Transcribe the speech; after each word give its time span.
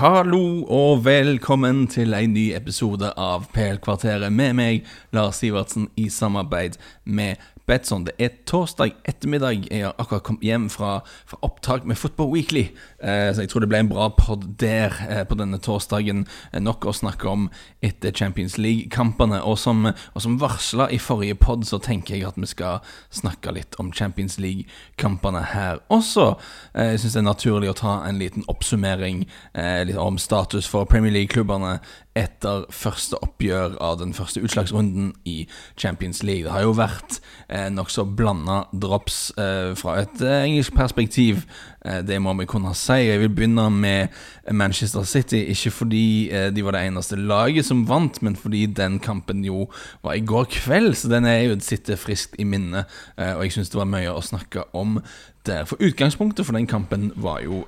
Hallo 0.00 0.62
og 0.64 1.02
velkommen 1.04 1.82
til 1.92 2.14
en 2.16 2.30
ny 2.32 2.46
episode 2.56 3.10
av 3.20 3.42
PL-kvarteret 3.52 4.32
med 4.32 4.54
meg, 4.56 4.86
Lars 5.12 5.42
Sivertsen, 5.42 5.90
i 6.00 6.06
samarbeid 6.08 6.78
med 7.04 7.36
Betson. 7.70 8.04
Det 8.04 8.16
er 8.18 8.32
torsdag 8.50 8.96
ettermiddag. 9.06 9.68
Jeg 9.70 9.84
har 9.84 9.94
akkurat 9.98 10.24
kommet 10.26 10.42
hjem 10.42 10.66
fra, 10.70 11.04
fra 11.26 11.38
opptak 11.46 11.84
med 11.86 11.98
Football 11.98 12.32
Weekly. 12.32 12.64
Eh, 12.98 13.30
så 13.34 13.44
jeg 13.44 13.52
tror 13.52 13.62
det 13.62 13.68
ble 13.70 13.78
en 13.84 13.90
bra 13.92 14.08
pod 14.18 14.42
der 14.58 14.96
eh, 15.06 15.22
på 15.28 15.38
denne 15.38 15.60
torsdagen. 15.62 16.24
Eh, 16.50 16.58
nok 16.58 16.88
å 16.90 16.94
snakke 16.96 17.30
om 17.30 17.46
etter 17.86 18.10
Champions 18.10 18.58
League-kampene. 18.58 19.38
Og 19.46 19.58
som, 19.62 19.86
og 19.86 20.24
som 20.24 20.40
varsla 20.42 20.88
i 20.90 20.98
forrige 20.98 21.38
pod, 21.38 21.62
så 21.68 21.78
tenker 21.78 22.16
jeg 22.16 22.26
at 22.26 22.40
vi 22.40 22.50
skal 22.50 22.82
snakke 23.14 23.54
litt 23.54 23.78
om 23.78 23.92
Champions 23.94 24.40
League-kampene 24.42 25.44
her 25.54 25.78
også. 25.94 26.32
Eh, 26.74 26.96
jeg 26.96 27.04
syns 27.04 27.20
det 27.20 27.22
er 27.22 27.28
naturlig 27.30 27.70
å 27.70 27.78
ta 27.84 28.00
en 28.08 28.18
liten 28.18 28.46
oppsummering 28.50 29.28
eh, 29.54 29.84
litt 29.86 30.00
om 30.00 30.18
status 30.18 30.66
for 30.66 30.90
Premier 30.90 31.14
League-klubbene 31.20 31.78
etter 32.18 32.64
første 32.74 33.18
oppgjør 33.22 33.76
av 33.82 34.00
den 34.00 34.12
første 34.16 34.42
utslagsrunden 34.42 35.12
i 35.28 35.44
Champions 35.78 36.24
League. 36.26 36.44
Det 36.44 36.54
har 36.54 36.64
jo 36.66 36.74
vært 36.74 37.20
eh, 37.48 37.68
nokså 37.70 38.04
blanda 38.18 38.64
drops 38.72 39.30
eh, 39.38 39.72
fra 39.78 40.00
et 40.02 40.24
eh, 40.24 40.46
engelsk 40.48 40.74
perspektiv. 40.74 41.44
Eh, 41.84 42.02
det 42.04 42.18
må 42.20 42.34
vi 42.38 42.48
kunne 42.48 42.74
si. 42.76 42.98
Jeg 43.08 43.22
vil 43.22 43.32
begynne 43.32 43.68
med 43.72 44.08
Manchester 44.52 45.02
City. 45.02 45.44
Ikke 45.54 45.70
fordi 45.70 46.30
eh, 46.30 46.50
de 46.54 46.64
var 46.64 46.76
det 46.76 46.84
eneste 46.86 47.16
laget 47.16 47.66
som 47.66 47.86
vant, 47.88 48.22
men 48.22 48.36
fordi 48.36 48.66
den 48.66 48.98
kampen 49.00 49.44
jo 49.44 49.70
var 50.04 50.18
i 50.18 50.24
går 50.24 50.44
kveld, 50.50 50.94
så 50.94 51.08
den 51.08 51.24
er 51.24 51.40
jo 51.48 51.58
sitter 51.60 51.96
friskt 51.96 52.36
i 52.38 52.44
minnet. 52.44 52.84
Eh, 53.18 53.34
og 53.36 53.44
jeg 53.44 53.58
syns 53.58 53.72
det 53.72 53.80
var 53.80 53.90
mye 53.90 54.12
å 54.12 54.24
snakke 54.24 54.68
om 54.76 55.00
der. 55.48 55.64
For 55.64 55.80
utgangspunktet 55.80 56.44
for 56.44 56.52
den 56.52 56.68
kampen 56.68 57.14
var 57.16 57.40
jo 57.40 57.62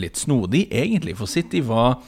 litt 0.00 0.16
snodig, 0.16 0.62
egentlig. 0.72 1.12
For 1.18 1.28
City 1.28 1.60
var 1.60 1.98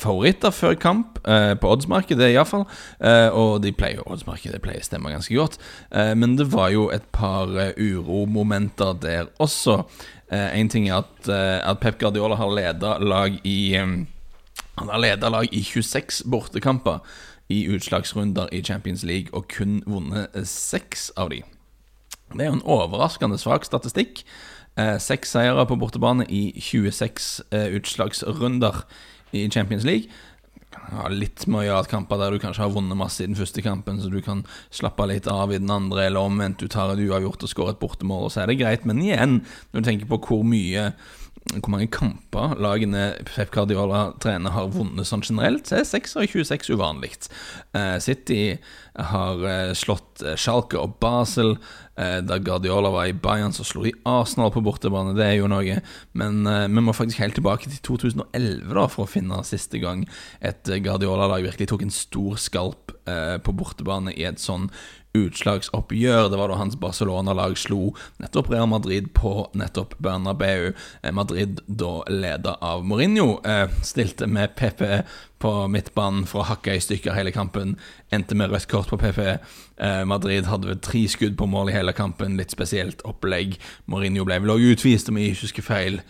favoritter 0.00 0.54
før 0.54 0.78
kamp, 0.80 1.18
på 1.60 1.72
oddsmarkedet 1.74 2.30
iallfall. 2.30 2.64
Uh, 2.96 3.28
og 3.36 3.58
de 3.64 3.74
pleier 3.76 3.98
jo 3.98 4.06
oddsmarkedet 4.14 4.62
pleier 4.64 4.80
å 4.80 4.86
stemme 4.86 5.12
ganske 5.12 5.36
godt. 5.36 5.58
Men 5.92 6.38
det 6.38 6.48
var 6.54 6.70
jo 6.72 6.86
et 6.94 7.04
par 7.12 7.52
uromomenter 7.76 8.96
der 9.02 9.28
også. 9.36 9.82
Én 10.32 10.68
ting 10.68 10.88
er 10.88 11.04
at, 11.04 11.28
at, 11.30 11.78
Pep 11.78 12.00
Guardiola 12.00 12.34
har 12.34 12.50
leda 12.50 12.96
lag 12.98 13.36
i 13.46 13.76
Han 13.78 14.88
har 14.90 14.98
leda 14.98 15.28
lag 15.30 15.46
i 15.54 15.60
26 15.62 16.24
bortekamper 16.26 16.98
i 17.48 17.68
utslagsrunder 17.70 18.48
i 18.52 18.62
Champions 18.62 19.04
League, 19.06 19.30
og 19.32 19.46
kun 19.48 19.82
vunnet 19.86 20.34
seks 20.48 21.12
av 21.16 21.30
de. 21.30 21.42
Det 22.34 22.42
er 22.42 22.50
jo 22.50 22.58
en 22.58 22.66
overraskende 22.66 23.38
svak 23.38 23.64
statistikk. 23.64 24.24
Eh, 24.76 24.98
seks 25.00 25.30
seire 25.32 25.66
på 25.66 25.78
bortebane 25.80 26.26
i 26.28 26.50
26 26.60 27.46
eh, 27.54 27.70
utslagsrunder 27.78 28.82
i 29.32 29.46
Champions 29.50 29.84
League. 29.84 30.10
Ja, 30.86 31.08
litt 31.10 31.46
med 31.50 31.64
å 31.64 31.66
gjøre 31.66 31.82
at 31.82 32.10
der 32.20 32.34
du 32.34 32.40
kanskje 32.42 32.62
har 32.62 32.72
vunnet 32.74 32.98
masse 32.98 33.24
i 33.24 33.28
den 33.28 33.38
første 33.38 33.62
kampen, 33.64 33.98
så 34.02 34.10
du 34.12 34.20
kan 34.22 34.44
slappe 34.70 35.06
litt 35.10 35.26
av 35.30 35.52
i 35.52 35.60
den 35.60 35.72
andre, 35.72 36.06
eller 36.06 36.28
omvendt. 36.28 36.62
Du 36.62 36.70
tar 36.70 36.94
et 36.94 37.02
uavgjort 37.02 37.42
og 37.42 37.52
skårer 37.52 37.74
et 37.74 37.82
bortemål, 37.82 38.28
og 38.28 38.34
så 38.34 38.44
er 38.44 38.52
det 38.52 38.60
greit. 38.60 38.86
Men 38.88 39.02
igjen, 39.02 39.40
når 39.72 39.82
du 39.82 39.88
tenker 39.90 40.10
på 40.10 40.20
hvor 40.28 40.44
mye 40.46 40.92
hvor 41.54 41.70
mange 41.70 41.86
kamper 41.92 42.56
lagene 42.58 43.12
Pep 43.28 43.52
Guardiola 43.54 44.08
trener, 44.22 44.50
har 44.54 44.72
vunnet 44.74 45.06
sånn 45.06 45.22
generelt, 45.22 45.68
så 45.68 45.78
er 45.78 45.86
6 45.86 46.16
26 46.32 46.72
uvanlig. 46.74 47.12
Uh, 47.76 47.96
City 48.02 48.56
har 48.96 49.44
uh, 49.44 49.74
slått 49.76 50.15
uh, 50.24 50.34
Schalke 50.38 50.80
og 50.80 50.96
Basel. 51.02 51.56
da 51.96 52.36
Guardiola 52.36 52.90
var 52.92 53.06
i 53.08 53.14
Bayern, 53.16 53.54
så 53.56 53.64
slo 53.64 53.80
de 53.86 53.94
Arsenal 54.04 54.50
på 54.52 54.60
bortebane. 54.60 55.14
Det 55.16 55.24
er 55.24 55.38
jo 55.38 55.46
noe. 55.48 55.78
Men 56.12 56.42
vi 56.44 56.82
må 56.84 56.92
faktisk 56.92 57.22
helt 57.22 57.38
tilbake 57.38 57.70
til 57.72 57.80
2011 57.88 58.74
da 58.76 58.84
for 58.92 59.06
å 59.06 59.08
finne 59.08 59.38
siste 59.48 59.80
gang 59.80 60.02
et 60.44 60.68
Guardiola-lag 60.84 61.46
virkelig 61.46 61.70
tok 61.70 61.86
en 61.86 61.94
stor 61.96 62.36
skalp 62.36 62.92
på 63.08 63.56
bortebane 63.56 64.12
i 64.12 64.28
et 64.28 64.42
sånn 64.44 64.68
utslagsoppgjør. 65.16 66.28
Det 66.30 66.38
var 66.38 66.50
da 66.50 66.58
hans 66.60 66.76
Barcelona-lag 66.80 67.56
slo 67.58 67.94
nettopp 68.22 68.50
Real 68.52 68.68
Madrid 68.70 69.08
på 69.16 69.48
nettopp 69.56 69.96
Bernabeu. 70.02 70.72
Eh, 71.02 71.12
Madrid, 71.12 71.60
da 71.66 72.02
leda 72.08 72.56
av 72.60 72.84
Mourinho, 72.84 73.40
eh, 73.44 73.68
stilte 73.82 74.26
med 74.26 74.54
PP 74.56 75.02
på 75.38 75.52
midtbanen 75.68 76.26
for 76.26 76.42
å 76.42 76.48
hakke 76.50 76.76
i 76.76 76.80
stykker 76.80 77.16
hele 77.16 77.32
kampen. 77.32 77.76
Endte 78.12 78.34
med 78.34 78.50
rødt 78.50 78.68
kort 78.68 78.88
på 78.88 78.98
PP. 78.98 79.38
Eh, 79.78 80.04
Madrid 80.04 80.46
hadde 80.46 80.80
tre 80.80 81.06
skudd 81.08 81.36
på 81.36 81.48
mål 81.48 81.70
i 81.70 81.76
hele 81.76 81.92
kampen, 81.92 82.36
litt 82.36 82.50
spesielt 82.50 83.02
opplegg. 83.04 83.58
Mourinho 83.86 84.24
ble 84.24 84.40
vel 84.40 84.56
òg 84.56 84.72
utvist, 84.72 85.08
om 85.08 85.16
jeg 85.16 85.34
ikke 85.34 85.46
husker 85.48 85.62
feil. 85.62 86.00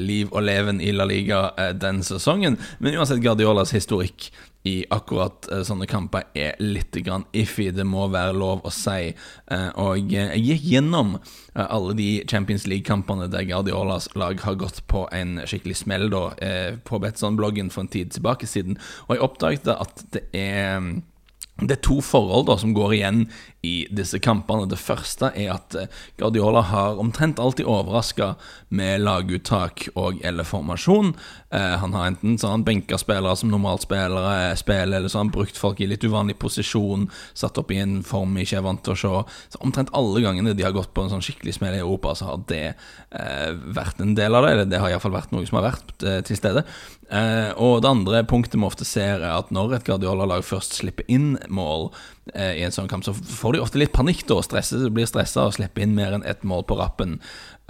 Liv 0.00 0.30
og 0.32 0.40
leven 0.40 0.80
i 0.80 0.90
La 0.90 1.04
Liga 1.04 1.50
den 1.76 2.00
sesongen. 2.00 2.56
Men 2.80 2.94
uansett, 2.94 3.20
Guardiolas 3.20 3.74
historikk 3.76 4.30
i 4.66 4.74
akkurat 4.92 5.48
uh, 5.52 5.62
sånne 5.66 5.88
kamper 5.90 6.26
er 6.36 6.58
litt 6.62 6.96
grann 7.06 7.26
iffy, 7.36 7.68
det 7.74 7.86
må 7.86 8.08
være 8.12 8.36
lov 8.36 8.66
å 8.66 8.72
si. 8.74 9.12
Uh, 9.50 9.70
og 9.82 10.12
jeg 10.12 10.42
gikk 10.42 10.68
gjennom 10.74 11.16
alle 11.56 11.96
de 11.96 12.10
Champions 12.28 12.66
League-kampene 12.68 13.30
der 13.32 13.46
Guardiolas 13.48 14.10
lag 14.18 14.42
har 14.44 14.58
gått 14.60 14.82
på 14.90 15.06
en 15.14 15.38
skikkelig 15.48 15.78
smell, 15.80 16.10
da, 16.12 16.26
på 16.84 17.00
Betson-bloggen 17.00 17.70
for 17.72 17.86
en 17.86 17.92
tid 17.92 18.12
tilbake 18.12 18.48
siden, 18.50 18.76
og 19.06 19.16
jeg 19.16 19.24
oppdaget 19.24 19.70
at 19.72 20.02
det 20.12 20.26
er 20.36 20.90
det 21.56 21.78
er 21.78 21.84
to 21.86 22.02
forhold 22.04 22.50
da 22.50 22.58
som 22.60 22.74
går 22.76 22.92
igjen 22.98 23.22
i 23.64 23.86
disse 23.96 24.18
kampene. 24.20 24.66
Det 24.68 24.78
første 24.78 25.30
er 25.32 25.54
at 25.54 25.76
eh, 25.78 25.88
Guardiola 26.20 26.60
har 26.68 27.00
omtrent 27.00 27.40
alltid 27.40 27.64
overraska 27.64 28.34
med 28.76 29.00
laguttak 29.00 29.86
og 29.94 30.20
eller 30.26 30.44
formasjon. 30.44 31.14
Eh, 31.56 31.76
han 31.80 31.96
har 31.96 32.10
enten 32.10 32.36
så 32.36 32.52
han 32.52 32.66
benka 32.66 32.98
spillere 33.00 33.32
som 33.40 33.50
normalt 33.50 33.86
spillere 33.86 34.52
spiller, 34.60 34.98
eller 34.98 35.08
så 35.08 35.18
har 35.18 35.24
han 35.24 35.32
brukt 35.32 35.56
folk 35.56 35.80
i 35.80 35.88
litt 35.88 36.04
uvanlig 36.04 36.36
posisjon, 36.42 37.08
satt 37.32 37.56
opp 37.62 37.72
i 37.72 37.80
en 37.80 38.02
form 38.04 38.36
vi 38.36 38.44
ikke 38.44 38.60
er 38.60 38.66
vant 38.68 38.84
til 38.84 38.92
å 38.92 39.00
se. 39.00 39.14
Så 39.54 39.64
Omtrent 39.64 39.94
alle 39.96 40.20
gangene 40.22 40.54
de 40.54 40.66
har 40.66 40.76
gått 40.76 40.92
på 40.92 41.06
en 41.06 41.14
sånn 41.14 41.24
skikkelig 41.24 41.56
smell 41.56 41.78
i 41.78 41.80
Europa, 41.80 42.12
så 42.18 42.34
har 42.34 42.44
det 42.52 42.64
eh, 42.68 43.50
vært 43.80 44.04
en 44.04 44.12
del 44.18 44.36
av 44.36 44.44
det. 44.44 44.52
Eller 44.52 44.70
det 44.70 44.82
har 44.82 44.92
iallfall 44.92 45.16
vært 45.16 45.32
noe 45.32 45.48
som 45.48 45.62
har 45.62 45.70
vært 45.70 46.04
eh, 46.04 46.20
til 46.26 46.36
stede. 46.36 46.66
Eh, 47.06 47.50
og 47.62 47.82
det 47.84 47.90
andre 47.90 48.22
punktet 48.26 48.58
vi 48.58 48.66
ofte 48.66 48.86
ser, 48.88 49.22
er 49.22 49.38
at 49.38 49.52
når 49.54 49.76
et 49.76 49.86
Guardiola-lag 49.86 50.42
først 50.46 50.80
slipper 50.80 51.06
inn 51.12 51.36
mål 51.48 51.92
i 52.34 52.64
en 52.66 52.74
sånn 52.74 52.88
kamp, 52.90 53.04
så 53.06 53.12
får 53.14 53.54
de 53.54 53.60
ofte 53.62 53.78
litt 53.78 53.92
panikk 53.94 54.24
da, 54.26 54.40
stresser, 54.42 54.88
blir 54.90 55.06
stressa 55.06 55.44
og 55.46 55.54
slipper 55.54 55.84
inn 55.84 55.94
mer 55.94 56.16
enn 56.16 56.26
ett 56.26 56.42
mål 56.42 56.64
på 56.66 56.78
rappen. 56.80 57.20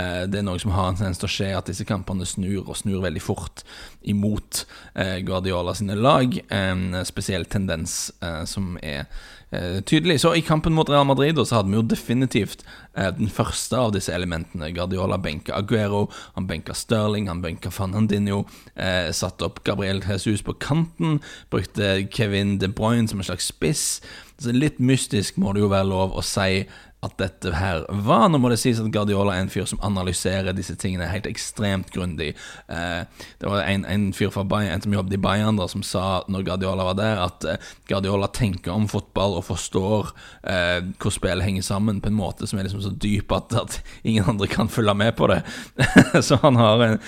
Eh, 0.00 0.24
det 0.28 0.40
er 0.40 0.46
noe 0.46 0.60
som 0.60 0.72
har 0.72 0.90
en 0.90 0.98
tendens 0.98 1.20
til 1.20 1.28
å 1.28 1.32
skje, 1.32 1.50
at 1.56 1.68
disse 1.70 1.86
kampene 1.88 2.26
snur, 2.28 2.62
og 2.64 2.76
snur 2.76 3.04
veldig 3.04 3.22
fort 3.24 3.64
imot 4.04 4.64
eh, 4.94 5.18
Guardiola 5.26 5.76
sine 5.76 5.96
lag. 5.96 6.36
En 6.52 7.02
spesiell 7.08 7.48
tendens 7.52 8.10
eh, 8.20 8.44
som 8.48 8.76
er 8.82 9.06
Eh, 9.50 9.80
tydelig. 9.82 10.20
Så 10.20 10.34
i 10.34 10.42
kampen 10.42 10.72
mot 10.74 10.88
Real 10.88 11.04
Madrid 11.06 11.38
så 11.38 11.54
hadde 11.54 11.70
vi 11.70 11.78
jo 11.78 11.84
definitivt 11.86 12.64
eh, 12.96 13.12
den 13.14 13.30
første 13.30 13.78
av 13.78 13.92
disse 13.94 14.10
elementene. 14.10 14.72
Guardiola 14.74 15.20
benka 15.22 15.54
Aguero, 15.54 16.08
han 16.34 16.48
benka 16.50 16.74
Sterling, 16.74 17.28
han 17.30 17.44
benka 17.44 17.70
Fernandinho. 17.70 18.42
Eh, 18.74 19.12
satte 19.14 19.46
opp 19.46 19.62
Gabriel 19.64 20.02
Jesus 20.02 20.42
på 20.42 20.56
kanten, 20.58 21.20
brukte 21.50 22.08
Kevin 22.10 22.58
De 22.58 22.68
Bruyne 22.68 23.06
som 23.08 23.22
en 23.22 23.28
slags 23.30 23.46
spiss. 23.46 24.02
Litt 24.44 24.80
mystisk 24.84 25.38
må 25.40 25.54
det 25.56 25.62
jo 25.64 25.70
være 25.72 25.88
lov 25.88 26.16
å 26.16 26.22
si 26.24 26.66
at 27.04 27.18
dette 27.20 27.52
her 27.54 27.84
var. 27.88 28.28
Nå 28.30 28.40
må 28.40 28.50
det 28.50 28.58
sies 28.60 28.80
at 28.80 28.88
Guardiola 28.92 29.34
er 29.36 29.44
en 29.44 29.50
fyr 29.52 29.66
som 29.68 29.80
analyserer 29.84 30.56
disse 30.56 30.74
tingene 30.80 31.08
helt 31.10 31.28
ekstremt 31.28 31.92
grundig. 31.94 32.32
Eh, 32.72 33.02
det 33.40 33.50
var 33.50 33.66
en, 33.68 33.84
en, 33.84 34.06
fyr 34.16 34.32
fra 34.34 34.46
Bayern, 34.48 34.72
en 34.74 34.84
som 34.86 34.96
jobbet 34.96 35.18
i 35.18 35.20
Bayern, 35.20 35.60
da, 35.60 35.68
som 35.70 35.84
sa 35.86 36.22
når 36.32 36.46
Guardiola 36.48 36.86
var 36.88 36.98
der, 36.98 37.20
at 37.26 37.46
eh, 37.46 37.68
Guardiola 37.90 38.30
tenker 38.32 38.72
om 38.74 38.88
fotball 38.90 39.36
og 39.38 39.46
forstår 39.50 40.10
eh, 40.48 40.80
hvor 41.02 41.14
spillet 41.14 41.44
henger 41.46 41.66
sammen 41.66 42.00
på 42.00 42.10
en 42.10 42.18
måte 42.18 42.48
som 42.48 42.58
er 42.58 42.66
liksom 42.66 42.82
så 42.84 42.94
dyp 42.94 43.34
at, 43.36 43.54
at 43.60 43.78
ingen 44.02 44.26
andre 44.32 44.48
kan 44.50 44.72
følge 44.72 44.96
med 44.96 45.12
på 45.20 45.28
det. 45.30 45.42
så 46.26 46.40
han 46.42 46.56
har 46.60 46.86
en 46.86 46.98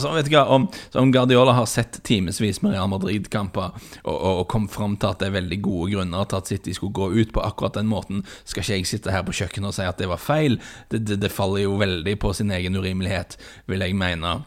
så 0.00 0.12
vet 0.14 0.28
du 0.28 0.36
hva, 0.36 0.46
om, 0.54 0.68
om 0.98 1.12
Guardiola 1.12 1.54
har 1.56 1.66
sett 1.70 1.98
timevis 2.06 2.62
med 2.62 2.76
Real 2.76 2.90
Madrid-kamper 2.92 3.74
og, 4.04 4.14
og, 4.14 4.32
og 4.42 4.46
kom 4.52 4.68
fram 4.70 4.96
til 5.00 5.10
at 5.10 5.20
det 5.20 5.28
er 5.28 5.36
veldig 5.40 5.60
gode 5.64 5.92
grunner 5.96 6.28
til 6.30 6.38
at 6.38 6.50
City 6.54 6.76
skulle 6.76 6.94
gå 6.96 7.10
ut 7.12 7.34
på 7.34 7.42
akkurat 7.42 7.76
den 7.78 7.90
måten, 7.90 8.22
skal 8.44 8.62
ikke 8.62 8.78
jeg 8.78 8.88
sitte 8.88 9.12
her 9.14 9.24
på 9.26 9.31
kjøkkenet 9.36 9.72
og 9.72 9.76
si 9.76 9.88
at 9.88 10.00
det 10.00 10.08
var 10.10 10.22
feil. 10.22 10.58
Det, 10.92 11.02
det, 11.08 11.20
det 11.24 11.32
faller 11.32 11.64
jo 11.66 11.76
veldig 11.80 12.16
på 12.22 12.32
sin 12.36 12.52
egen 12.54 12.78
urimelighet, 12.78 13.38
vil 13.70 13.84
jeg 13.84 13.98
mene. 13.98 14.40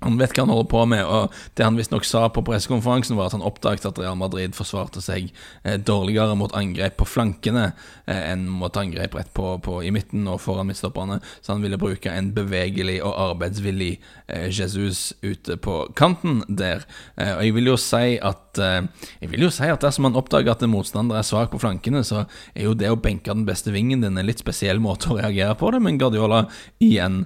Han 0.00 0.16
vet 0.20 0.32
hva 0.32 0.46
han 0.46 0.52
holder 0.52 0.68
på 0.70 0.84
med, 0.88 1.02
og 1.04 1.34
det 1.58 1.66
han 1.66 1.76
visstnok 1.76 2.06
sa 2.08 2.24
på 2.32 2.42
pressekonferansen, 2.46 3.18
var 3.18 3.28
at 3.28 3.36
han 3.36 3.44
oppdaget 3.44 3.88
at 3.90 3.98
Real 4.00 4.16
Madrid 4.16 4.56
forsvarte 4.56 5.02
seg 5.04 5.28
eh, 5.62 5.76
dårligere 5.76 6.36
mot 6.40 6.54
angrep 6.56 6.96
på 7.00 7.08
flankene 7.08 7.66
eh, 8.06 8.22
enn 8.32 8.46
mot 8.48 8.76
angrep 8.80 9.18
rett 9.18 9.32
på, 9.36 9.52
på, 9.64 9.80
i 9.84 9.92
midten 9.92 10.24
og 10.30 10.40
foran 10.40 10.70
midtstopperne, 10.70 11.20
så 11.40 11.54
han 11.54 11.64
ville 11.64 11.80
bruke 11.80 12.12
en 12.12 12.32
bevegelig 12.36 13.00
og 13.04 13.12
arbeidsvillig 13.26 13.92
eh, 14.26 14.48
Jesus 14.48 15.10
ute 15.20 15.58
på 15.60 15.82
kanten 15.98 16.40
der. 16.48 16.86
Og 17.20 17.44
jeg 17.44 17.54
vil 17.56 17.68
jo 17.68 17.76
si 17.80 18.16
at 18.16 18.58
Jeg 18.60 19.28
vil 19.30 19.44
jo 19.44 19.50
si 19.54 19.68
at 19.70 19.82
dersom 19.84 20.08
man 20.08 20.16
oppdager 20.18 20.50
at 20.50 20.62
en 20.64 20.72
motstander 20.72 21.16
er 21.16 21.26
svak 21.26 21.52
på 21.52 21.60
flankene, 21.62 22.02
så 22.04 22.24
er 22.54 22.66
jo 22.66 22.74
det 22.74 22.90
å 22.90 22.98
benke 22.98 23.30
den 23.30 23.46
beste 23.46 23.70
vingen 23.70 24.02
din 24.02 24.18
en 24.18 24.26
litt 24.26 24.42
spesiell 24.42 24.80
måte 24.82 25.12
å 25.12 25.20
reagere 25.20 25.54
på 25.58 25.70
det, 25.70 25.82
men 25.84 26.00
Guardiola 26.00 26.42
igjen 26.82 27.22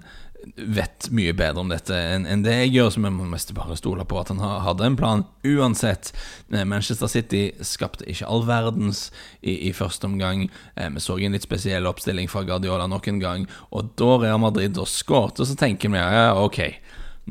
vet 0.56 1.08
mye 1.14 1.32
bedre 1.36 1.62
om 1.62 1.70
dette 1.72 1.96
enn 1.96 2.26
en 2.28 2.44
det 2.44 2.54
jeg 2.54 2.72
gjør, 2.74 2.90
så 2.92 3.02
vi 3.02 3.12
må 3.14 3.26
mest 3.28 3.52
bare 3.56 3.76
stole 3.78 4.04
på 4.08 4.18
at 4.20 4.30
han 4.32 4.42
hadde 4.42 4.86
en 4.86 4.98
plan. 4.98 5.24
Uansett, 5.46 6.12
eh, 6.52 6.64
Manchester 6.68 7.10
City 7.10 7.44
skapte 7.64 8.06
ikke 8.10 8.28
all 8.28 8.44
verdens 8.48 9.08
i, 9.40 9.56
i 9.68 9.72
første 9.76 10.08
omgang. 10.08 10.48
Eh, 10.76 10.90
vi 10.94 11.02
så 11.02 11.18
en 11.18 11.36
litt 11.36 11.46
spesiell 11.46 11.88
oppstilling 11.90 12.30
fra 12.30 12.44
Guardiola 12.46 12.88
nok 12.90 13.08
en 13.10 13.22
gang, 13.22 13.46
og 13.70 13.94
da 14.00 14.16
Real 14.22 14.42
Madrid 14.42 14.76
da 14.76 14.86
skåret, 14.88 15.40
så 15.40 15.58
tenker 15.58 15.92
vi 15.92 16.02
ja, 16.02 16.34
ok, 16.38 16.60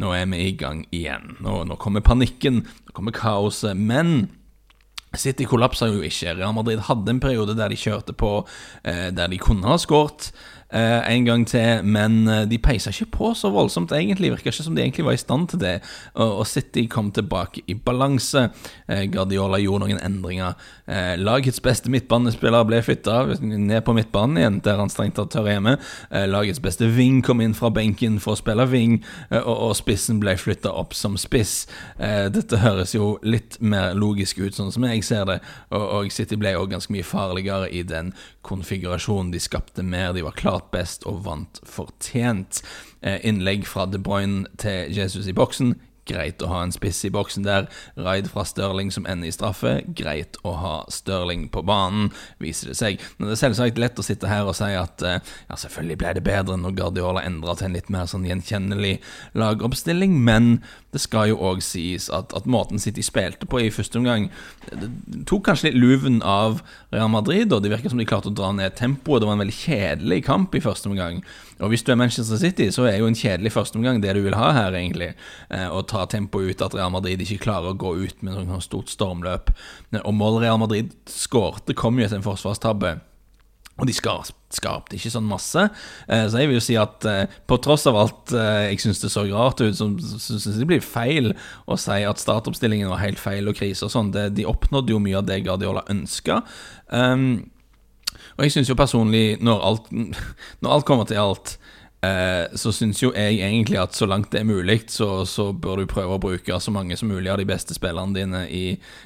nå 0.01 0.13
er 0.17 0.29
vi 0.31 0.47
i 0.47 0.55
gang 0.57 0.85
igjen. 0.91 1.35
Nå, 1.43 1.63
nå 1.69 1.77
kommer 1.81 2.05
panikken, 2.05 2.63
nå 2.87 2.95
kommer 2.97 3.13
kaoset. 3.15 3.77
Men 3.77 4.31
City 5.13 5.45
kollapsa 5.45 5.91
jo 5.91 6.01
ikke. 6.01 6.33
Real 6.39 6.55
Madrid 6.57 6.81
hadde 6.87 7.13
en 7.13 7.21
periode 7.21 7.53
der 7.57 7.69
de 7.69 7.77
kjørte 7.77 8.15
på, 8.17 8.47
eh, 8.83 9.11
der 9.13 9.29
de 9.29 9.37
kunne 9.37 9.67
ha 9.69 9.77
skåret. 9.77 10.31
Eh, 10.73 11.15
en 11.15 11.25
gang 11.25 11.43
til, 11.47 11.83
men 11.85 12.27
eh, 12.27 12.45
de 12.49 12.57
peisa 12.57 12.89
ikke 12.89 13.11
på 13.13 13.31
så 13.37 13.51
voldsomt, 13.53 13.91
egentlig. 13.93 14.31
Virka 14.33 14.49
ikke 14.49 14.65
som 14.65 14.75
de 14.75 14.81
egentlig 14.81 15.05
var 15.05 15.17
i 15.17 15.21
stand 15.21 15.51
til 15.51 15.61
det. 15.61 15.75
Og, 16.17 16.47
City 16.49 16.87
kom 16.89 17.11
tilbake 17.13 17.61
i 17.69 17.75
balanse. 17.77 18.47
Eh, 18.87 19.05
Guardiola 19.13 19.59
gjorde 19.61 19.85
noen 19.85 20.01
endringer. 20.01 20.57
Lagets 21.17 21.61
beste 21.63 21.91
midtbanespiller 21.93 22.65
ble 22.67 22.81
flytta 22.83 23.21
ned 23.39 23.85
på 23.85 23.93
midtbanen 23.95 24.39
igjen, 24.41 24.57
der 24.65 24.81
han 24.81 24.91
strengt 24.91 25.15
tatt 25.15 25.37
hører 25.37 25.55
hjemme. 25.55 25.75
Lagets 26.27 26.59
beste 26.61 26.89
wing 26.91 27.21
kom 27.23 27.39
inn 27.41 27.55
fra 27.55 27.69
benken 27.73 28.17
for 28.21 28.35
å 28.35 28.39
spille 28.41 28.65
wing, 28.67 28.97
og, 29.31 29.71
spissen 29.79 30.19
ble 30.19 30.35
flytta 30.37 30.73
opp 30.75 30.91
som 30.97 31.15
spiss. 31.19 31.69
Dette 31.97 32.59
høres 32.59 32.91
jo 32.97 33.13
litt 33.23 33.55
mer 33.63 33.95
logisk 33.95 34.41
ut, 34.43 34.57
sånn 34.57 34.73
som 34.75 34.83
jeg 34.89 35.05
ser 35.07 35.23
det, 35.29 35.39
og, 35.71 36.11
City 36.11 36.35
ble 36.39 36.51
jo 36.57 36.67
ganske 36.69 36.93
mye 36.93 37.07
farligere 37.07 37.71
i 37.71 37.85
den 37.87 38.11
konfigurasjonen. 38.43 39.31
De 39.31 39.39
skapte 39.41 39.87
mer, 39.87 40.11
de 40.13 40.27
var 40.27 40.35
klart 40.35 40.62
best 40.71 41.07
og 41.09 41.23
vant 41.25 41.59
fortjent. 41.67 42.61
Eh, 43.01 43.19
innlegg 43.23 43.67
fra 43.67 43.85
De 43.85 43.99
Bruyne 43.99 44.45
til 44.57 44.93
Jesus 44.95 45.27
i 45.27 45.35
boksen 45.35 45.75
Greit 46.09 46.41
å 46.43 46.49
ha 46.51 46.63
en 46.65 46.73
spiss 46.75 47.03
i 47.07 47.11
boksen 47.13 47.45
der. 47.47 47.69
Raid 47.95 48.27
fra 48.31 48.43
Stirling 48.47 48.91
som 48.91 49.07
ender 49.09 49.29
i 49.29 49.35
straffe. 49.35 49.77
Greit 49.95 50.37
å 50.43 50.55
ha 50.59 50.75
Stirling 50.91 51.47
på 51.53 51.63
banen, 51.67 52.11
viser 52.43 52.71
det 52.71 52.77
seg. 52.79 53.03
Men 53.17 53.29
det 53.29 53.37
er 53.37 53.43
selvsagt 53.45 53.79
lett 53.81 53.99
å 53.99 54.05
sitte 54.05 54.31
her 54.31 54.49
og 54.49 54.57
si 54.57 54.71
at 54.75 55.03
eh, 55.07 55.19
ja, 55.49 55.59
selvfølgelig 55.59 55.99
ble 56.01 56.13
det 56.17 56.25
bedre 56.25 56.57
når 56.59 56.77
Guardiola 56.79 57.23
endra 57.23 57.55
til 57.57 57.69
en 57.69 57.77
litt 57.77 57.91
mer 57.93 58.09
sånn 58.09 58.27
gjenkjennelig 58.27 58.97
lagoppstilling, 59.39 60.17
men 60.23 60.57
det 60.93 61.01
skal 61.01 61.31
jo 61.31 61.39
òg 61.41 61.63
sies 61.65 62.09
at, 62.13 62.35
at, 62.37 62.49
måten 62.49 62.81
City 62.81 63.01
spilte 63.05 63.47
på 63.49 63.63
i 63.63 63.71
første 63.73 63.97
omgang, 63.97 64.27
det 64.69 64.91
tok 65.29 65.47
kanskje 65.47 65.71
litt 65.71 65.79
luven 65.81 66.19
av 66.21 66.61
Real 66.93 67.09
Madrid, 67.09 67.53
og 67.53 67.63
det 67.63 67.71
virker 67.73 67.93
som 67.93 68.01
de 68.01 68.07
klarte 68.09 68.29
å 68.29 68.35
dra 68.35 68.51
ned 68.53 68.75
tempoet. 68.77 69.23
Det 69.23 69.29
var 69.29 69.39
en 69.39 69.43
veldig 69.45 69.57
kjedelig 69.57 70.19
kamp 70.27 70.53
i 70.53 70.61
første 70.63 70.91
omgang. 70.91 71.23
Og 71.63 71.71
hvis 71.71 71.85
du 71.85 71.93
er 71.93 71.97
Manchester 71.99 72.37
City, 72.37 72.69
så 72.75 72.87
er 72.89 72.99
jo 72.99 73.07
en 73.07 73.17
kjedelig 73.17 73.53
førsteomgang 73.55 74.01
det 74.03 74.15
du 74.17 74.23
vil 74.25 74.37
ha 74.37 74.51
her, 74.55 74.75
egentlig. 74.77 75.13
Eh, 75.53 75.65
å 75.69 75.81
ta 75.93 76.03
tempoet 76.09 76.51
ut 76.51 76.65
at 76.65 76.75
Real 76.77 76.91
Madrid 76.93 77.21
ikke 77.23 77.45
klarer 77.45 77.71
å 77.71 77.79
gå 77.79 77.95
ut 78.03 78.25
med 78.25 78.35
noe 78.49 78.61
stort 78.65 78.91
stormløp. 78.91 79.53
Og 80.03 80.13
målet 80.17 80.47
Real 80.47 80.61
Madrid 80.61 80.93
skårte, 81.09 81.77
kom 81.77 81.99
jo 81.99 82.07
etter 82.07 82.19
en 82.19 82.25
forsvarstabbe. 82.25 82.97
Og 83.81 83.87
de 83.89 83.93
skapte 83.95 84.93
ikke 84.93 85.09
sånn 85.09 85.25
masse. 85.25 85.63
Eh, 86.05 86.25
så 86.29 86.41
jeg 86.43 86.49
vil 86.49 86.59
jo 86.59 86.65
si 86.65 86.75
at 86.77 87.07
eh, 87.09 87.31
på 87.49 87.57
tross 87.63 87.87
av 87.89 87.97
alt 87.97 88.33
eh, 88.37 88.67
jeg 88.69 88.83
syns 88.83 89.01
det 89.01 89.09
så 89.09 89.23
rart 89.31 89.63
ut, 89.63 89.73
så 89.73 89.87
syns 89.97 90.45
jeg 90.45 90.59
det 90.61 90.69
blir 90.69 90.85
feil 90.85 91.31
å 91.65 91.77
si 91.81 92.03
at 92.05 92.21
startoppstillingen 92.21 92.91
var 92.91 93.01
helt 93.01 93.21
feil 93.21 93.49
og 93.49 93.57
krise 93.57 93.87
og 93.87 93.93
sånn. 93.95 94.13
De 94.13 94.45
oppnådde 94.49 94.93
jo 94.93 95.01
mye 95.01 95.17
av 95.17 95.25
det 95.29 95.41
Guardiola 95.47 95.81
ønska. 95.89 96.43
Um, 96.93 97.47
og 98.37 98.45
jeg 98.45 98.53
syns 98.53 98.69
jo 98.69 98.77
personlig, 98.77 99.39
når 99.41 99.65
alt, 99.65 99.89
når 100.61 100.77
alt 100.77 100.87
kommer 100.89 101.09
til 101.09 101.21
alt, 101.23 101.57
så 102.59 102.71
syns 102.75 102.99
jo 102.99 103.13
jeg 103.15 103.37
egentlig 103.39 103.77
at 103.79 103.95
så 103.95 104.07
langt 104.09 104.31
det 104.33 104.41
er 104.41 104.47
mulig, 104.49 104.81
så, 104.91 105.23
så, 105.29 105.51
bør 105.55 105.79
du 105.79 105.85
prøve 105.87 106.17
å 106.17 106.21
bruke 106.21 106.57
så 106.59 106.73
mange 106.73 106.97
som 106.99 107.07
mulig 107.07 107.31
av 107.31 107.39
de 107.39 107.47
beste 107.47 107.75
spillerne 107.77 108.15
dine 108.17 108.41
i, 108.51 108.65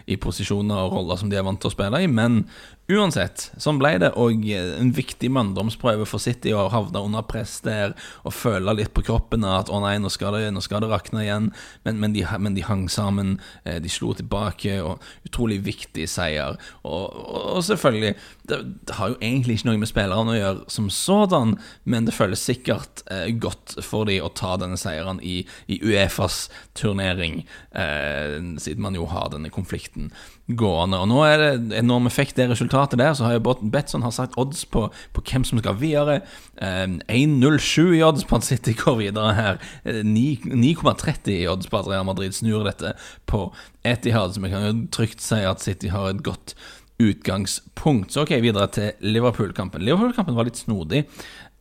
i 0.09 0.17
posisjoner 0.17 0.87
og 0.87 0.95
roller 0.95 1.19
som 1.21 1.29
de 1.29 1.37
er 1.37 1.45
vant 1.45 1.61
til 1.61 1.69
å 1.69 1.75
spille 1.75 2.01
i. 2.01 2.09
Men 2.09 2.41
Uansett, 2.87 3.49
sånn 3.59 3.81
ble 3.81 3.97
det, 3.99 4.13
og 4.15 4.45
en 4.55 4.93
viktig 4.95 5.27
manndomsprøve 5.35 6.05
for 6.07 6.23
City 6.23 6.53
å 6.55 6.69
havne 6.71 7.01
under 7.03 7.25
press 7.27 7.57
der 7.65 7.91
og 8.23 8.31
føle 8.31 8.71
litt 8.77 8.93
på 8.95 9.01
kroppen 9.03 9.43
at 9.43 9.67
å 9.67 9.81
nei, 9.83 9.97
nå 9.99 10.07
skal 10.07 10.37
det, 10.37 10.53
nå 10.55 10.63
skal 10.63 10.85
det 10.85 10.87
rakne 10.93 11.25
igjen. 11.25 11.49
Men, 11.83 11.99
men, 11.99 12.15
de, 12.15 12.23
men, 12.39 12.55
de, 12.55 12.63
hang 12.63 12.85
sammen, 12.87 13.33
eh, 13.67 13.81
de 13.83 13.91
slo 13.91 14.13
tilbake, 14.15 14.77
og 14.79 15.03
utrolig 15.27 15.57
viktig 15.65 16.05
seier. 16.07 16.55
Og, 16.87 17.11
og, 17.11 17.59
selvfølgelig, 17.67 18.13
det, 18.47 18.61
det, 18.87 18.95
har 18.95 19.11
jo 19.11 19.19
egentlig 19.19 19.59
ikke 19.59 19.71
noe 19.73 19.83
med 19.83 19.91
spillerne 19.91 20.35
å 20.37 20.39
gjøre 20.39 20.77
som 20.77 20.87
sådan, 20.87 21.57
men 21.83 22.07
det 22.07 22.15
føles 22.15 22.47
sikkert 22.47 23.03
eh, 23.11 23.33
godt 23.35 23.81
for 23.83 24.07
de 24.07 24.21
å 24.23 24.31
ta 24.31 24.53
denne 24.63 24.79
seieren 24.79 25.19
i, 25.19 25.41
i 25.67 25.81
Uefas 25.83 26.45
turnering, 26.79 27.41
eh, 27.75 28.39
siden 28.63 28.87
man 28.87 28.95
jo 28.95 29.11
har 29.11 29.35
denne 29.35 29.51
konflikten 29.51 30.13
gående. 30.47 31.03
Og 31.03 31.11
nå 31.11 31.19
er 31.27 31.43
det, 31.43 31.53
enorm 31.83 32.07
effekt, 32.07 32.39
det 32.39 32.47
resultatet 32.47 32.76
der, 32.77 33.13
så 33.13 33.25
har 33.25 33.37
jo 33.37 33.55
Betson 33.71 34.03
har 34.03 34.11
sagt 34.11 34.37
odds 34.37 34.65
på, 34.65 34.87
på 35.13 35.21
hvem 35.21 35.43
som 35.43 35.59
skal 35.59 35.77
videre. 35.79 36.21
Eh, 36.61 36.87
1,07 37.09 37.97
i 37.97 38.03
odds 38.03 38.25
på 38.25 38.35
at 38.35 38.43
City 38.43 38.73
går 38.77 38.97
videre 39.01 39.33
her. 39.33 39.57
9,30 39.85 41.31
i 41.31 41.47
odds 41.47 41.67
på 41.67 41.79
at 41.79 41.87
Real 41.87 42.05
Madrid 42.05 42.33
snur 42.33 42.63
dette 42.67 42.93
på 43.25 43.53
Etihad, 43.83 44.33
så 44.33 44.43
vi 44.43 44.51
kan 44.53 44.67
jo 44.67 44.75
trygt 44.91 45.21
si 45.21 45.41
at 45.47 45.63
City 45.63 45.87
har 45.93 46.09
et 46.11 46.23
godt 46.23 46.55
utgangspunkt. 46.99 48.11
Så 48.13 48.21
ok, 48.25 48.37
videre 48.41 48.67
til 48.73 48.91
Liverpool-kampen. 49.01 49.83
Liverpool-kampen 49.85 50.37
var 50.37 50.47
litt 50.49 50.57
snodig, 50.57 51.05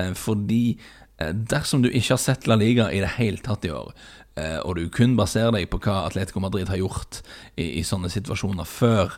eh, 0.01 0.13
fordi 0.17 0.79
eh, 1.21 1.33
dersom 1.33 1.83
du 1.83 1.91
ikke 1.91 2.15
har 2.15 2.23
sett 2.23 2.47
La 2.47 2.57
Liga 2.57 2.91
i 2.93 3.03
det 3.05 3.17
hele 3.19 3.43
tatt 3.45 3.65
i 3.65 3.75
år, 3.75 3.93
Eh, 3.93 4.25
og 4.37 4.77
du 4.77 4.83
kun 4.93 5.15
baserer 5.17 5.55
deg 5.55 5.71
på 5.73 5.79
hva 5.81 6.03
Atletico 6.05 6.43
Madrid 6.44 6.69
har 6.69 6.77
gjort 6.77 7.23
i, 7.56 7.79
i 7.81 7.83
sånne 7.87 8.11
situasjoner 8.12 8.69
før, 8.69 9.15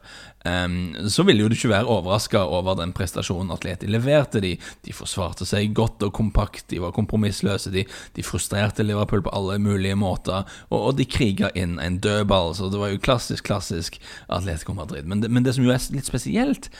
um, 0.47 0.76
så 1.11 1.25
vil 1.26 1.43
jo 1.43 1.49
du 1.50 1.56
ikke 1.56 1.73
være 1.73 1.91
overraska 1.91 2.44
over 2.47 2.79
den 2.79 2.93
prestasjonen 2.97 3.50
Atleti 3.55 3.91
leverte. 3.91 4.43
De, 4.44 4.55
de 4.87 4.94
forsvarte 4.94 5.47
seg 5.49 5.75
godt 5.76 6.05
og 6.06 6.15
kompakt, 6.15 6.69
de 6.70 6.79
var 6.82 6.94
kompromissløse, 6.97 7.73
de, 7.75 7.82
de 8.15 8.26
frustrerte 8.26 8.87
Liverpool 8.87 9.25
på 9.26 9.35
alle 9.35 9.59
mulige 9.62 9.99
måter, 9.99 10.47
og, 10.70 10.79
og 10.79 10.94
de 11.00 11.09
kriga 11.09 11.50
inn 11.59 11.79
en 11.82 11.99
dødball. 12.05 12.55
Så 12.55 12.71
det 12.73 12.81
var 12.81 12.94
jo 12.94 13.03
klassisk, 13.03 13.49
klassisk 13.50 13.99
Atletico 14.29 14.76
Madrid. 14.79 15.09
Men 15.11 15.25
det, 15.25 15.32
men 15.35 15.47
det 15.47 15.56
som 15.59 15.67
jo 15.67 15.75
er 15.75 15.82
litt 15.94 16.09
spesielt, 16.09 16.71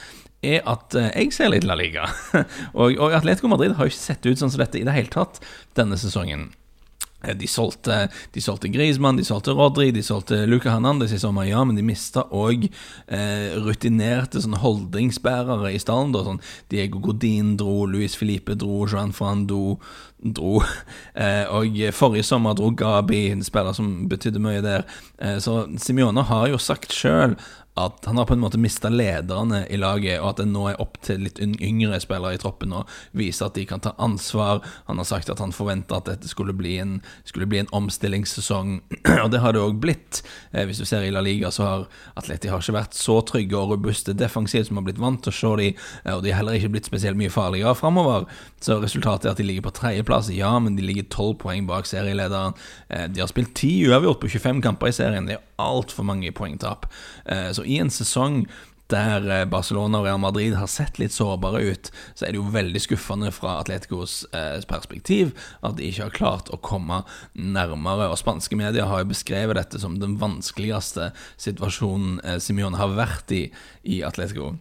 er 0.47 0.63
at 0.71 0.95
uh, 0.95 1.09
jeg 1.11 1.35
ser 1.35 1.51
litt 1.51 1.67
La 1.67 1.75
Liga. 1.79 2.07
og, 2.79 2.95
og 2.95 3.19
Atletico 3.19 3.51
Madrid 3.51 3.75
har 3.75 3.89
jo 3.89 3.95
ikke 3.95 4.05
sett 4.05 4.31
ut 4.31 4.39
sånn 4.39 4.55
som 4.55 4.63
dette 4.63 4.79
i 4.79 4.87
det 4.87 4.95
hele 4.95 5.11
tatt 5.11 5.43
denne 5.79 5.99
sesongen. 5.99 6.53
Eh, 7.23 7.35
de 7.35 7.47
solgte, 7.51 8.09
de 8.31 8.41
solgte 8.41 8.69
Griezmann, 8.69 9.17
de 9.17 9.25
solgte 9.27 9.51
Rodri, 9.51 9.91
de 9.91 10.03
solgte 10.03 10.45
Luca 10.47 10.71
Hernandez 10.71 11.13
i 11.13 11.19
sommer, 11.19 11.49
ja, 11.49 11.65
men 11.67 11.75
de 11.75 11.83
mista 11.83 12.23
òg 12.31 12.69
eh, 12.69 13.57
rutinerte 13.59 14.43
sånn 14.45 14.59
holdningsbærere 14.63 15.73
i 15.75 15.81
stallen. 15.83 16.15
Da, 16.15 16.23
sånn 16.27 16.43
Diego 16.71 17.03
Godin 17.03 17.57
dro, 17.59 17.83
Luis 17.91 18.15
Felipe 18.19 18.55
dro, 18.59 18.85
Joan 18.87 19.15
Frando 19.17 19.79
dro. 20.19 20.63
Eh, 21.19 21.49
og 21.51 21.75
forrige 21.99 22.23
sommer 22.23 22.55
dro 22.55 22.69
Gabi, 22.79 23.25
en 23.33 23.41
spiller 23.43 23.75
som 23.75 23.89
betydde 24.11 24.39
mye 24.43 24.61
der. 24.63 24.85
Eh, 25.19 25.41
så 25.43 25.65
Simione 25.83 26.23
har 26.29 26.45
jo 26.53 26.61
sagt 26.63 26.95
sjøl 26.95 27.35
at 27.79 28.05
han 28.09 28.19
har 28.19 28.27
på 28.29 28.35
en 28.35 28.43
måte 28.43 28.59
mista 28.61 28.91
lederne 28.91 29.63
i 29.71 29.79
laget, 29.79 30.19
og 30.21 30.33
at 30.33 30.43
det 30.43 30.49
nå 30.51 30.65
er 30.71 30.81
opp 30.83 30.99
til 31.05 31.23
litt 31.27 31.39
yngre 31.41 32.01
spillere 32.03 32.37
i 32.37 32.41
troppen 32.41 32.75
å 32.75 32.85
vise 33.17 33.47
at 33.47 33.57
de 33.59 33.65
kan 33.69 33.83
ta 33.85 33.95
ansvar. 34.03 34.63
Han 34.89 35.01
har 35.01 35.09
sagt 35.09 35.31
at 35.33 35.43
han 35.43 35.55
forventa 35.55 35.99
at 35.99 36.09
dette 36.11 36.31
skulle 36.31 36.55
bli 36.57 36.77
en, 36.83 36.99
skulle 37.29 37.49
bli 37.51 37.63
en 37.63 37.71
omstillingssesong, 37.75 38.79
og 39.25 39.31
det 39.35 39.43
har 39.45 39.55
det 39.55 39.63
òg 39.63 39.81
blitt. 39.83 40.23
Eh, 40.53 40.67
hvis 40.69 40.83
du 40.83 40.87
ser 40.89 41.07
i 41.07 41.13
La 41.15 41.23
Liga, 41.25 41.53
så 41.55 41.67
har 41.67 41.87
Atleti 42.21 42.53
har 42.53 42.63
ikke 42.63 42.79
vært 42.79 42.99
så 42.99 43.21
trygge 43.27 43.59
og 43.59 43.75
robuste 43.75 44.17
defensivt 44.17 44.71
som 44.71 44.81
har 44.81 44.89
blitt 44.89 45.03
vant 45.03 45.23
til 45.25 45.35
å 45.35 45.39
se 45.39 45.55
de, 45.63 45.71
eh, 46.05 46.15
og 46.15 46.25
de 46.25 46.33
har 46.33 46.43
heller 46.43 46.59
ikke 46.59 46.75
blitt 46.77 46.91
spesielt 46.91 47.19
mye 47.21 47.33
farligere 47.33 47.77
framover. 47.79 48.29
Så 48.65 48.81
resultatet 48.83 49.29
er 49.29 49.37
at 49.37 49.43
de 49.43 49.47
ligger 49.47 49.69
på 49.69 49.77
tredjeplass, 49.81 50.33
ja, 50.35 50.55
men 50.63 50.79
de 50.79 50.87
ligger 50.87 51.09
tolv 51.13 51.39
poeng 51.43 51.69
bak 51.69 51.89
serielederen. 51.89 52.57
Eh, 52.89 53.07
de 53.13 53.23
har 53.23 53.31
spilt 53.31 53.55
ti 53.59 53.73
uavgjort 53.89 54.23
på 54.25 54.33
25 54.39 54.65
kamper 54.65 54.91
i 54.91 54.97
serien. 54.97 55.29
Det 55.29 55.39
er 55.39 55.48
altfor 55.59 56.07
mange 56.07 56.33
poengtap. 56.33 56.87
Eh, 57.25 57.51
så 57.53 57.65
i 57.65 57.79
en 57.83 57.91
sesong 57.91 58.45
der 58.89 59.27
eh, 59.29 59.45
Barcelona 59.51 60.01
og 60.01 60.07
Real 60.07 60.21
Madrid 60.23 60.55
har 60.57 60.71
sett 60.71 61.01
litt 61.01 61.13
sårbare 61.13 61.61
ut, 61.67 61.91
så 62.15 62.25
er 62.25 62.33
det 62.33 62.41
jo 62.41 62.53
veldig 62.55 62.81
skuffende 62.81 63.33
fra 63.35 63.59
Atleticos 63.61 64.23
eh, 64.33 64.57
perspektiv 64.71 65.35
at 65.61 65.77
de 65.79 65.91
ikke 65.91 66.07
har 66.07 66.17
klart 66.17 66.53
å 66.55 66.61
komme 66.63 67.03
nærmere. 67.35 68.09
Og 68.09 68.21
Spanske 68.21 68.57
medier 68.59 68.89
har 68.89 69.03
jo 69.03 69.11
beskrevet 69.13 69.59
dette 69.61 69.83
som 69.83 69.99
den 70.01 70.17
vanskeligste 70.23 71.11
situasjonen 71.37 72.23
Simione 72.43 72.81
har 72.81 72.97
vært 72.97 73.35
i 73.37 73.45
i 73.89 74.03
Atletico. 74.05 74.55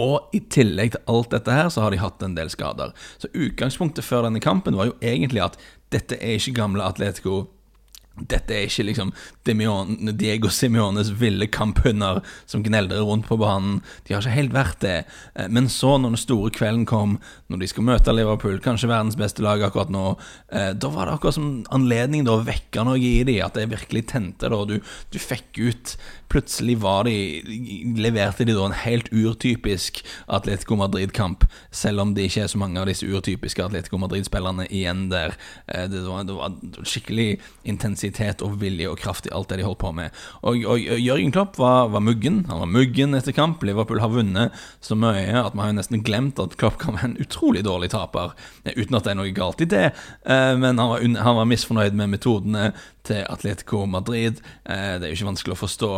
Og 0.00 0.34
i 0.34 0.40
tillegg 0.50 0.96
til 0.96 1.10
alt 1.10 1.30
dette 1.30 1.54
her, 1.54 1.68
så 1.70 1.84
har 1.84 1.94
de 1.94 2.00
hatt 2.02 2.22
en 2.26 2.34
del 2.34 2.50
skader. 2.50 2.90
Så 3.22 3.30
utgangspunktet 3.30 4.06
før 4.06 4.26
denne 4.26 4.42
kampen 4.42 4.74
var 4.74 4.90
jo 4.90 4.96
egentlig 4.98 5.44
at 5.44 5.58
dette 5.94 6.18
er 6.18 6.40
ikke 6.40 6.56
gamle 6.56 6.82
Atletico 6.82 7.44
dette 8.14 8.54
er 8.54 8.68
ikke 8.68 8.84
liksom 8.86 9.10
Diego 9.44 10.50
Simiones 10.52 11.10
ville 11.18 11.48
kamphunder 11.50 12.20
som 12.46 12.62
gneldrer 12.62 13.02
rundt 13.02 13.26
på 13.26 13.38
banen. 13.40 13.80
De 14.06 14.14
har 14.14 14.22
ikke 14.22 14.36
helt 14.36 14.54
vært 14.54 14.80
det. 14.84 14.96
Eh, 15.34 15.48
men 15.50 15.66
så, 15.72 15.96
når 15.98 16.14
den 16.14 16.22
store 16.22 16.52
kvelden 16.54 16.86
kom, 16.86 17.16
når 17.50 17.64
de 17.64 17.70
skal 17.72 17.88
møte 17.88 18.14
Liverpool, 18.14 18.60
kanskje 18.62 18.90
verdens 18.92 19.18
beste 19.18 19.42
lag 19.42 19.62
akkurat 19.66 19.90
nå, 19.90 20.14
eh, 20.54 20.70
da 20.78 20.92
var 20.94 21.10
det 21.10 21.16
akkurat 21.16 21.38
som 21.38 21.48
anledning 21.74 22.22
til 22.22 22.36
å 22.36 22.44
vekke 22.46 22.86
noe 22.86 23.02
i 23.02 23.24
dem, 23.26 23.42
at 23.42 23.58
det 23.58 23.66
virkelig 23.72 24.06
tente. 24.14 24.48
da, 24.48 24.62
Du, 24.64 24.78
du 25.10 25.18
fikk 25.18 25.58
ut 25.58 25.96
Plutselig 26.34 26.80
var 26.82 27.04
de 27.06 27.14
leverte 27.94 28.42
de 28.42 28.56
da 28.56 28.64
en 28.66 28.74
helt 28.74 29.06
urtypisk 29.14 30.00
Atletico 30.26 30.74
Madrid-kamp, 30.74 31.44
selv 31.70 32.02
om 32.02 32.14
det 32.16 32.24
ikke 32.26 32.42
er 32.42 32.50
så 32.50 32.58
mange 32.58 32.80
av 32.80 32.88
disse 32.90 33.06
urtypiske 33.06 33.62
Atletico 33.62 34.00
Madrid-spillerne 34.02 34.66
igjen 34.66 35.04
der. 35.12 35.36
Eh, 35.68 35.84
det 35.92 36.02
var, 36.08 36.24
det 36.26 36.34
var 36.34 36.56
skikkelig 36.82 37.36
intensitet 37.62 38.03
intensitet 38.04 38.42
og 38.44 38.58
vilje 38.60 38.88
og 38.90 38.98
kraft 39.00 39.26
i 39.28 39.32
alt 39.34 39.50
det 39.50 39.60
de 39.60 39.66
holdt 39.66 39.80
på 39.82 39.92
med. 39.96 40.14
Og, 40.42 40.64
og 40.68 40.78
Jørgen 40.78 41.32
Klopp 41.34 41.58
var, 41.58 41.88
var, 41.92 42.02
muggen. 42.04 42.44
Han 42.48 42.62
var 42.64 42.70
muggen 42.70 43.14
etter 43.14 43.32
kamp. 43.32 43.62
Liverpool 43.64 44.00
har 44.00 44.12
vunnet 44.12 44.54
så 44.84 44.96
mye 44.98 45.40
at 45.40 45.54
vi 45.54 45.62
har 45.62 45.76
nesten 45.76 46.04
glemt 46.04 46.40
at 46.42 46.56
Klopp 46.60 46.78
kan 46.82 46.98
være 46.98 47.12
en 47.12 47.20
utrolig 47.22 47.64
dårlig 47.64 47.92
taper, 47.94 48.34
uten 48.64 48.98
at 48.98 49.06
det 49.06 49.14
er 49.14 49.20
noe 49.20 49.34
galt 49.34 49.62
i 49.64 49.70
det. 49.70 49.86
Eh, 50.24 50.54
men 50.60 50.78
han 50.80 50.90
var, 50.90 51.06
han 51.28 51.40
var 51.40 51.48
misfornøyd 51.50 51.96
med 51.96 52.12
metodene 52.16 52.72
til 53.04 53.24
Atletico 53.28 53.84
Madrid. 53.86 54.40
Eh, 54.64 54.96
det 54.98 55.06
er 55.06 55.12
jo 55.12 55.18
ikke 55.18 55.30
vanskelig 55.32 55.56
å 55.56 55.60
forstå, 55.60 55.90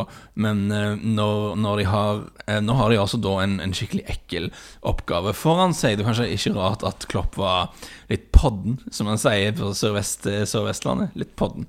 men 0.43 0.67
eh, 0.75 0.95
når, 1.03 1.55
når 1.63 1.83
de 1.83 1.91
har 1.91 2.25
Nå 2.63 2.77
har 2.79 2.93
de 2.93 2.99
altså 3.01 3.19
da 3.19 3.33
en, 3.43 3.57
en, 3.59 3.73
skikkelig 3.75 4.05
ekkel 4.13 4.45
oppgave 4.87 5.33
foran 5.35 5.73
seg. 5.75 5.97
Det 5.97 6.05
er 6.05 6.07
kanskje 6.07 6.27
ikke 6.31 6.53
rart 6.55 6.85
at 6.87 7.07
Klopp 7.11 7.35
var 7.41 7.73
litt 8.07 8.29
podden, 8.35 8.77
som 8.95 9.11
han 9.11 9.19
sier 9.19 9.55
på 9.57 9.73
Sør-Vestlandet. 9.75 10.47
Sør 10.47 11.19
litt 11.19 11.33
podden. 11.39 11.67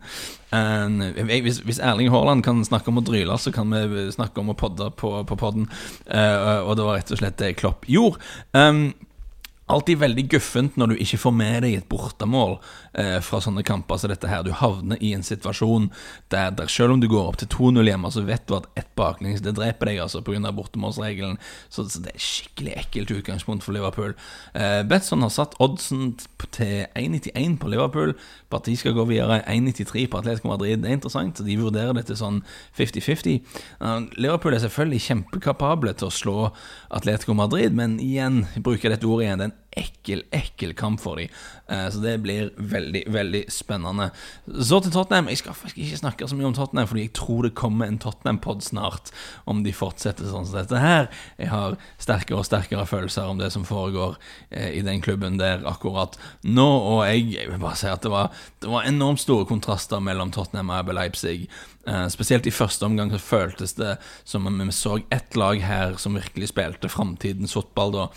Hvis, 1.28 1.60
hvis, 1.68 1.80
Erling 1.84 2.12
Haaland 2.14 2.44
kan 2.46 2.64
snakke 2.66 2.92
om 2.92 3.02
å 3.02 3.06
dryle, 3.06 3.36
så 3.42 3.52
kan 3.56 3.74
vi 3.92 4.08
snakke 4.16 4.40
om 4.42 4.54
å 4.54 4.58
podde 4.58 4.90
på, 4.96 5.12
på 5.28 5.40
podden. 5.40 5.68
Uh, 6.08 6.64
og 6.64 6.78
det 6.80 6.88
var 6.88 7.00
rett 7.00 7.12
og 7.12 7.20
slett 7.20 7.40
det 7.42 7.58
Klopp 7.60 7.88
gjorde. 7.92 8.24
Um, 8.56 8.94
alltid 9.68 10.00
veldig 10.00 10.26
guffent 10.32 10.78
når 10.80 10.94
du 10.94 11.02
ikke 11.04 11.20
får 11.22 11.34
med 11.36 11.58
deg 11.66 11.78
et 11.78 11.88
bortemål 11.92 12.58
eh, 12.98 13.18
fra 13.24 13.42
sånne 13.44 13.64
kamper 13.68 14.00
som 14.00 14.12
dette 14.12 14.30
her. 14.32 14.46
Du 14.46 14.54
havner 14.56 15.00
i 15.04 15.12
en 15.16 15.26
situasjon 15.28 15.90
der, 16.32 16.54
der 16.56 16.72
selv 16.72 16.96
om 16.96 17.04
du 17.04 17.10
går 17.12 17.32
opp 17.32 17.40
til 17.42 17.52
2-0 17.52 17.90
hjemme, 17.90 18.12
så 18.14 18.24
vet 18.28 18.48
du 18.48 18.56
at 18.58 18.70
ett 18.80 18.90
baklengs 19.00 19.44
det 19.44 19.58
dreper 19.58 19.92
deg 19.92 20.02
altså 20.06 20.24
pga. 20.24 20.54
bortemålsregelen. 20.56 21.38
Så, 21.70 21.88
så, 21.92 22.02
det 22.06 22.16
er 22.16 22.24
skikkelig 22.24 22.78
ekkelt 22.84 23.14
utgangspunkt 23.20 23.68
for 23.68 23.76
Liverpool. 23.76 24.16
Eh, 24.54 24.82
Betson 24.88 25.26
har 25.26 25.34
satt 25.36 25.58
oddsen 25.64 26.16
til 26.56 26.88
1,91 26.96 27.60
på 27.62 27.74
Liverpool 27.76 28.16
de 28.68 28.76
skal 28.78 28.96
gå 28.96 29.06
videre 29.08 29.42
1,93 29.48 30.08
på 30.12 30.20
Atletico 30.20 30.48
Madrid. 30.52 30.82
Det 30.84 30.90
er 30.90 30.98
interessant. 30.98 31.40
De 31.46 31.58
vurderer 31.60 31.94
det 31.96 32.06
til 32.10 32.20
sånn 32.20 32.42
50-50. 32.78 33.40
Uh, 33.82 34.08
Liverpool 34.20 34.56
er 34.56 34.64
selvfølgelig 34.64 35.04
kjempekapable 35.08 35.94
til 35.98 36.10
å 36.10 36.14
slå 36.14 36.38
Atletico 36.94 37.36
Madrid, 37.38 37.76
men 37.76 37.98
igjen, 38.04 38.46
bruker 38.64 38.94
dette 38.94 39.08
ordet 39.08 39.28
igjen. 39.28 39.46
den 39.46 39.57
äckligt 39.78 39.97
ekkel, 40.08 40.24
ekkel 40.32 40.74
kamp 40.74 41.02
for 41.02 41.16
dem. 41.16 41.28
Eh, 41.68 41.90
så 41.90 42.00
det 42.00 42.18
blir 42.18 42.52
veldig, 42.56 43.04
veldig 43.08 43.44
spennende. 43.52 44.10
Så 44.64 44.80
til 44.82 44.92
Tottenham. 44.92 45.28
Jeg 45.28 45.38
skal 45.42 45.54
faktisk 45.54 45.78
ikke 45.78 45.98
snakke 45.98 46.28
så 46.28 46.36
mye 46.36 46.48
om 46.48 46.56
Tottenham, 46.56 46.88
fordi 46.88 47.08
jeg 47.08 47.14
tror 47.14 47.44
det 47.44 47.56
kommer 47.56 47.88
en 47.88 48.00
Tottenham-pod 48.00 48.64
snart, 48.64 49.12
om 49.46 49.64
de 49.64 49.74
fortsetter 49.76 50.30
sånn 50.30 50.48
som 50.48 50.60
dette 50.62 50.80
her. 50.80 51.10
Jeg 51.38 51.52
har 51.52 51.78
sterkere 52.00 52.40
og 52.40 52.48
sterkere 52.48 52.88
følelser 52.88 53.28
om 53.28 53.42
det 53.42 53.52
som 53.52 53.68
foregår 53.68 54.18
eh, 54.50 54.78
i 54.80 54.84
den 54.86 55.02
klubben 55.04 55.40
der 55.42 55.66
akkurat 55.68 56.18
nå, 56.44 56.68
og 56.68 57.04
jeg, 57.08 57.28
jeg 57.36 57.52
vil 57.52 57.64
bare 57.64 57.80
si 57.80 57.90
at 57.92 58.06
det 58.06 58.14
var, 58.14 58.32
det 58.64 58.72
var 58.72 58.88
enormt 58.88 59.24
store 59.24 59.48
kontraster 59.50 60.04
mellom 60.04 60.32
Tottenham 60.32 60.72
og 60.72 60.80
Abel 60.80 61.02
Leipzig. 61.02 61.50
Uh, 61.88 62.10
spesielt 62.12 62.44
i 62.44 62.52
første 62.52 62.84
omgang 62.84 63.14
så 63.14 63.20
føltes 63.24 63.78
det 63.78 63.94
som 64.28 64.48
om 64.50 64.58
vi 64.60 64.74
så 64.76 64.98
ett 65.14 65.38
lag 65.40 65.62
her 65.64 65.96
som 66.02 66.18
virkelig 66.20 66.50
spilte 66.52 66.92
framtidens 66.92 67.56
fotball, 67.56 67.94
da, 67.94 68.08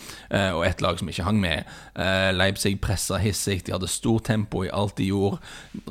og 0.55 0.65
ett 0.67 0.81
lag 0.83 0.99
som 0.99 1.07
ikke 1.09 1.23
hang 1.23 1.39
med. 1.39 1.69
Uh, 1.91 2.31
Leipzig 2.35 2.77
pressa 2.83 3.19
hissig, 3.21 3.65
de 3.65 3.75
hadde 3.75 3.89
stort 3.91 4.27
tempo 4.29 4.63
i 4.65 4.71
alt 4.71 4.97
de 4.99 5.09
gjorde, 5.09 5.41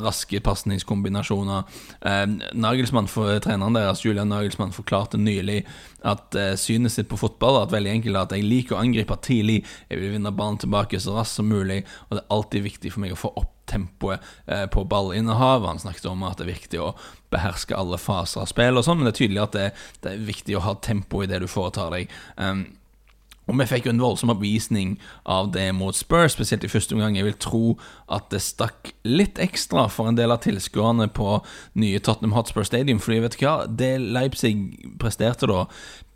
raske 0.00 0.40
pasningskombinasjoner. 0.44 1.68
Nagelsmann, 2.56 3.08
for, 3.10 3.36
treneren 3.44 3.76
deres, 3.76 4.04
Julian 4.04 4.30
Nagelsmann 4.32 4.74
forklarte 4.74 5.20
nylig 5.20 5.62
at 6.06 6.34
synet 6.60 6.94
sitt 6.94 7.10
på 7.10 7.18
fotball 7.20 7.58
er 7.58 7.66
at 7.66 7.74
veldig 7.74 7.92
enkelt 7.92 8.20
at 8.22 8.34
jeg 8.34 8.46
liker 8.46 8.76
å 8.76 8.80
angripe 8.80 9.18
tidlig, 9.24 9.60
jeg 9.90 10.00
vil 10.00 10.14
vinne 10.14 10.32
ballen 10.32 10.60
tilbake 10.60 11.00
så 11.00 11.18
raskt 11.18 11.40
som 11.40 11.50
mulig, 11.50 11.82
og 12.08 12.16
det 12.16 12.22
er 12.22 12.36
alltid 12.36 12.68
viktig 12.70 12.94
for 12.94 13.04
meg 13.04 13.16
å 13.16 13.20
få 13.20 13.34
opp 13.36 13.56
tempoet 13.70 14.20
eh, 14.46 14.66
på 14.66 14.84
ballinnehavet. 14.84 15.68
Han 15.68 15.78
snakket 15.78 16.06
om 16.06 16.22
at 16.26 16.38
det 16.38 16.46
er 16.46 16.54
viktig 16.54 16.82
å 16.82 16.90
beherske 17.30 17.76
alle 17.76 17.98
faser 18.00 18.42
av 18.42 18.50
spill 18.50 18.80
og 18.80 18.86
sånn, 18.86 19.00
men 19.00 19.08
det 19.08 19.14
er 19.14 19.20
tydelig 19.20 19.42
at 19.44 19.56
det, 19.56 19.66
det, 20.02 20.14
er 20.14 20.28
viktig 20.32 20.58
å 20.58 20.64
ha 20.66 20.74
tempo 20.82 21.22
i 21.22 21.30
det 21.30 21.42
du 21.42 21.46
foretar 21.50 21.92
deg. 21.94 22.10
Um, 22.36 22.66
og 23.50 23.58
vi 23.58 23.66
fikk 23.66 23.88
jo 23.88 23.94
en 23.94 24.02
voldsom 24.02 24.32
oppvisning 24.32 24.94
av 25.28 25.50
det 25.54 25.66
mot 25.76 25.96
Spurs, 25.96 26.36
spesielt 26.36 26.64
i 26.64 26.70
første 26.70 26.94
omgang. 26.94 27.18
Jeg 27.18 27.26
vil 27.26 27.38
tro 27.42 27.62
at 28.12 28.28
det 28.30 28.42
stakk 28.44 28.92
litt 29.06 29.40
ekstra 29.42 29.88
for 29.90 30.10
en 30.10 30.18
del 30.18 30.30
av 30.30 30.42
tilskuerne 30.44 31.08
på 31.16 31.40
nye 31.80 32.00
Tottenham 32.00 32.36
Hotspur 32.38 32.66
Stadium. 32.66 33.02
Fordi 33.02 33.22
vet 33.24 33.38
hva, 33.42 33.56
det 33.66 33.96
Leipzig 34.00 34.54
presterte 35.02 35.50
da, 35.50 35.64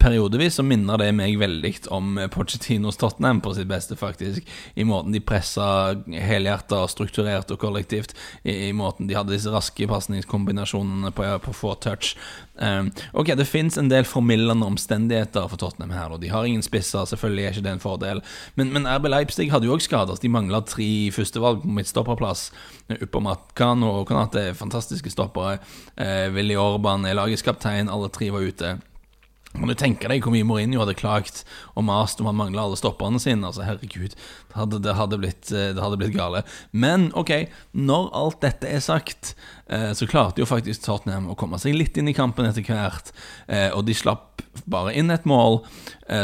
periodevis 0.05 0.59
så 0.59 0.65
minner 0.67 1.01
det 1.01 1.11
meg 1.17 1.39
veldig 1.41 1.73
om 1.95 2.19
Pochettinos 2.33 2.99
Tottenham 3.01 3.41
på 3.45 3.55
sitt 3.57 3.69
beste, 3.71 3.97
faktisk. 3.97 4.45
I 4.77 4.85
måten 4.87 5.15
de 5.15 5.23
pressa 5.25 5.67
helhjerta, 6.05 6.83
strukturert 6.93 7.51
og 7.55 7.61
kollektivt. 7.63 8.15
I, 8.43 8.69
i, 8.69 8.73
måten 8.77 9.09
de 9.09 9.17
hadde 9.17 9.33
disse 9.35 9.53
raske 9.53 9.89
pasningskombinasjonene 9.89 11.13
på, 11.17 11.27
på 11.47 11.57
få 11.57 11.75
touch. 11.81 12.15
Um, 12.55 12.93
ok, 13.17 13.33
det 13.39 13.49
fins 13.49 13.79
en 13.81 13.91
del 13.91 14.07
formildende 14.07 14.69
omstendigheter 14.69 15.49
for 15.51 15.61
Tottenham 15.61 15.97
her, 15.97 16.15
og 16.15 16.23
de 16.23 16.31
har 16.33 16.47
ingen 16.47 16.65
spisser. 16.65 17.09
Selvfølgelig 17.09 17.45
er 17.45 17.57
ikke 17.57 17.67
det 17.67 17.75
en 17.79 17.85
fordel. 17.85 18.25
Men, 18.61 18.73
men 18.77 18.89
RB 18.89 19.11
Leipzig 19.11 19.51
hadde 19.55 19.71
jo 19.71 19.75
òg 19.79 19.85
skader. 19.85 20.21
De 20.21 20.33
mangla 20.33 20.63
tre 20.69 20.89
førstevalg 21.17 21.65
på 21.65 21.77
midtstopperplass. 21.81 22.51
Upamecano 23.01 23.95
og 24.01 24.09
Konate 24.11 24.51
er 24.51 24.59
fantastiske 24.59 25.13
stoppere. 25.13 25.61
Uh, 25.97 26.29
Willy 26.37 26.59
Orban 26.61 27.09
er 27.09 27.17
lagets 27.17 27.47
kaptein. 27.47 27.91
Alle 27.93 28.13
tre 28.13 28.31
var 28.35 28.45
ute. 28.45 28.77
Kan 29.55 29.71
du 29.71 29.75
tenke 29.79 30.09
deg 30.11 30.25
hvor 30.25 30.35
mye 30.35 30.47
Mourinho 30.47 30.81
hadde 30.83 30.97
klagt 30.99 31.45
og 31.79 31.87
mast 31.87 32.19
om 32.19 32.27
han 32.27 32.39
mangla 32.39 32.65
alle 32.67 32.79
stopperne 32.79 33.21
sine? 33.23 33.47
Altså, 33.47 33.63
herregud, 33.63 34.17
det 34.17 34.57
hadde, 34.59 34.81
det, 34.83 34.97
hadde 34.99 35.19
blitt, 35.23 35.47
eh, 35.55 35.71
det 35.77 35.83
hadde, 35.83 35.99
blitt, 36.01 36.17
gale. 36.17 36.43
Men 36.75 37.07
ok, 37.15 37.47
når 37.79 38.11
alt 38.19 38.41
dette 38.43 38.67
er 38.67 38.83
sagt, 38.83 39.37
eh, 39.71 39.93
så 39.95 40.11
klarte 40.11 40.43
jo 40.43 40.51
faktisk 40.51 40.83
Tottenham 40.83 41.31
å 41.31 41.39
komme 41.39 41.61
seg 41.63 41.79
litt 41.79 41.95
inn 42.01 42.11
i 42.11 42.17
kampen 42.17 42.51
etter 42.51 42.67
hvert. 42.67 43.15
Eh, 43.47 43.71
og 43.71 43.87
de 43.87 43.95
slapp 43.95 44.34
bare 44.71 44.95
inn 44.97 45.13
et 45.13 45.27
mål, 45.29 45.61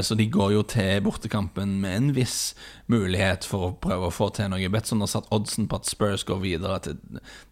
så 0.05 0.15
de 0.19 0.27
går 0.31 0.53
jo 0.55 0.63
til 0.69 1.01
bortekampen 1.05 1.79
med 1.81 1.97
en 1.97 2.09
viss 2.17 2.55
mulighet 2.93 3.47
for 3.49 3.67
å 3.67 3.75
prøve 3.81 4.09
å 4.09 4.15
få 4.15 4.29
til 4.37 4.51
noe. 4.53 4.71
Betson 4.73 5.01
har 5.01 5.11
satt 5.11 5.29
oddsen 5.35 5.69
på 5.71 5.81
at 5.81 5.89
Spurs 5.89 6.25
går 6.29 6.43
videre 6.43 6.79
til, 6.85 6.99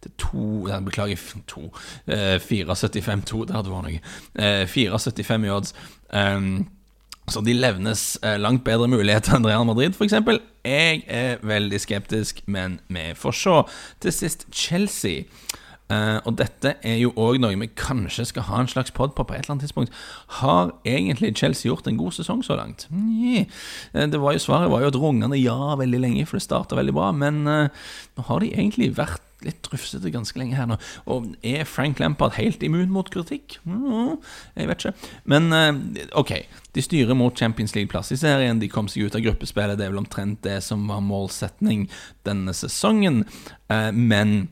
til 0.03 0.15
to 0.21 0.47
Beklager, 0.85 1.19
to. 1.49 1.69
4,75-2, 2.07 3.45
det 3.49 3.57
hadde 3.57 3.73
vært 3.73 3.87
noe. 3.89 4.01
4,75 4.69 5.47
i 5.47 5.55
odds. 5.55 5.73
Um, 6.09 6.51
så 7.29 7.41
de 7.45 7.53
levnes 7.53 8.17
eh, 8.23 8.37
langt 8.41 8.63
bedre 8.65 8.87
muligheter 8.89 9.37
enn 9.37 9.45
Real 9.45 9.65
Madrid, 9.67 9.93
f.eks. 9.93 10.15
Jeg 10.65 11.03
er 11.05 11.43
veldig 11.45 11.79
skeptisk, 11.81 12.41
men 12.49 12.79
vi 12.89 13.11
får 13.17 13.37
se. 13.37 13.57
Til 14.03 14.15
sist 14.15 14.47
Chelsea. 14.51 15.27
Uh, 15.89 16.19
og 16.29 16.35
dette 16.37 16.75
er 16.85 16.99
jo 17.01 17.09
òg 17.17 17.39
noe 17.41 17.57
vi 17.57 17.65
kanskje 17.73 18.27
skal 18.29 18.45
ha 18.45 18.59
en 18.61 18.67
slags 18.69 18.93
pod 18.93 19.15
på 19.17 19.23
på 19.25 19.33
et 19.33 19.41
eller 19.41 19.55
annet 19.55 19.65
tidspunkt. 19.65 19.95
Har 20.37 20.75
egentlig 20.85 21.31
Chelsea 21.39 21.71
gjort 21.71 21.87
en 21.89 21.97
god 21.97 22.13
sesong 22.13 22.43
så 22.45 22.59
langt? 22.59 22.85
Nye. 22.93 23.47
Det 23.93 24.19
var 24.21 24.35
jo 24.35 24.43
Svaret 24.43 24.69
var 24.69 24.83
jo 24.83 24.91
et 24.91 24.99
rungende 25.01 25.39
ja 25.41 25.73
veldig 25.79 26.01
lenge, 26.03 26.27
for 26.29 26.37
det 26.37 26.45
starta 26.45 26.77
veldig 26.77 26.93
bra. 26.93 27.09
Men 27.11 27.41
uh, 27.49 27.89
nå 28.17 28.25
har 28.27 28.43
de 28.43 28.51
egentlig 28.53 28.91
vært 28.99 29.25
litt 29.41 29.65
rufsete 29.71 30.11
ganske 30.13 30.37
lenge 30.37 30.59
her 30.59 30.67
nå. 30.69 30.77
Og 31.09 31.31
er 31.41 31.65
Frank 31.65 31.97
Lampard 32.03 32.37
helt 32.37 32.61
immun 32.65 32.93
mot 32.93 33.09
kritikk? 33.09 33.57
Mm, 33.63 34.19
jeg 34.59 34.69
vet 34.69 34.85
ikke. 34.85 35.09
Men 35.33 35.49
uh, 35.49 36.05
ok, 36.21 36.35
de 36.77 36.85
styrer 36.85 37.17
mot 37.17 37.33
Champions 37.33 37.73
League-plass 37.73 38.13
i 38.13 38.19
serien. 38.21 38.61
De 38.61 38.69
kom 38.69 38.91
seg 38.91 39.09
ut 39.09 39.17
av 39.17 39.25
gruppespillet. 39.25 39.81
Det 39.81 39.89
er 39.89 39.95
vel 39.95 40.05
omtrent 40.05 40.43
det 40.45 40.59
som 40.69 40.85
var 40.91 41.01
målsetning 41.01 41.87
denne 42.29 42.53
sesongen. 42.53 43.25
men 43.69 44.49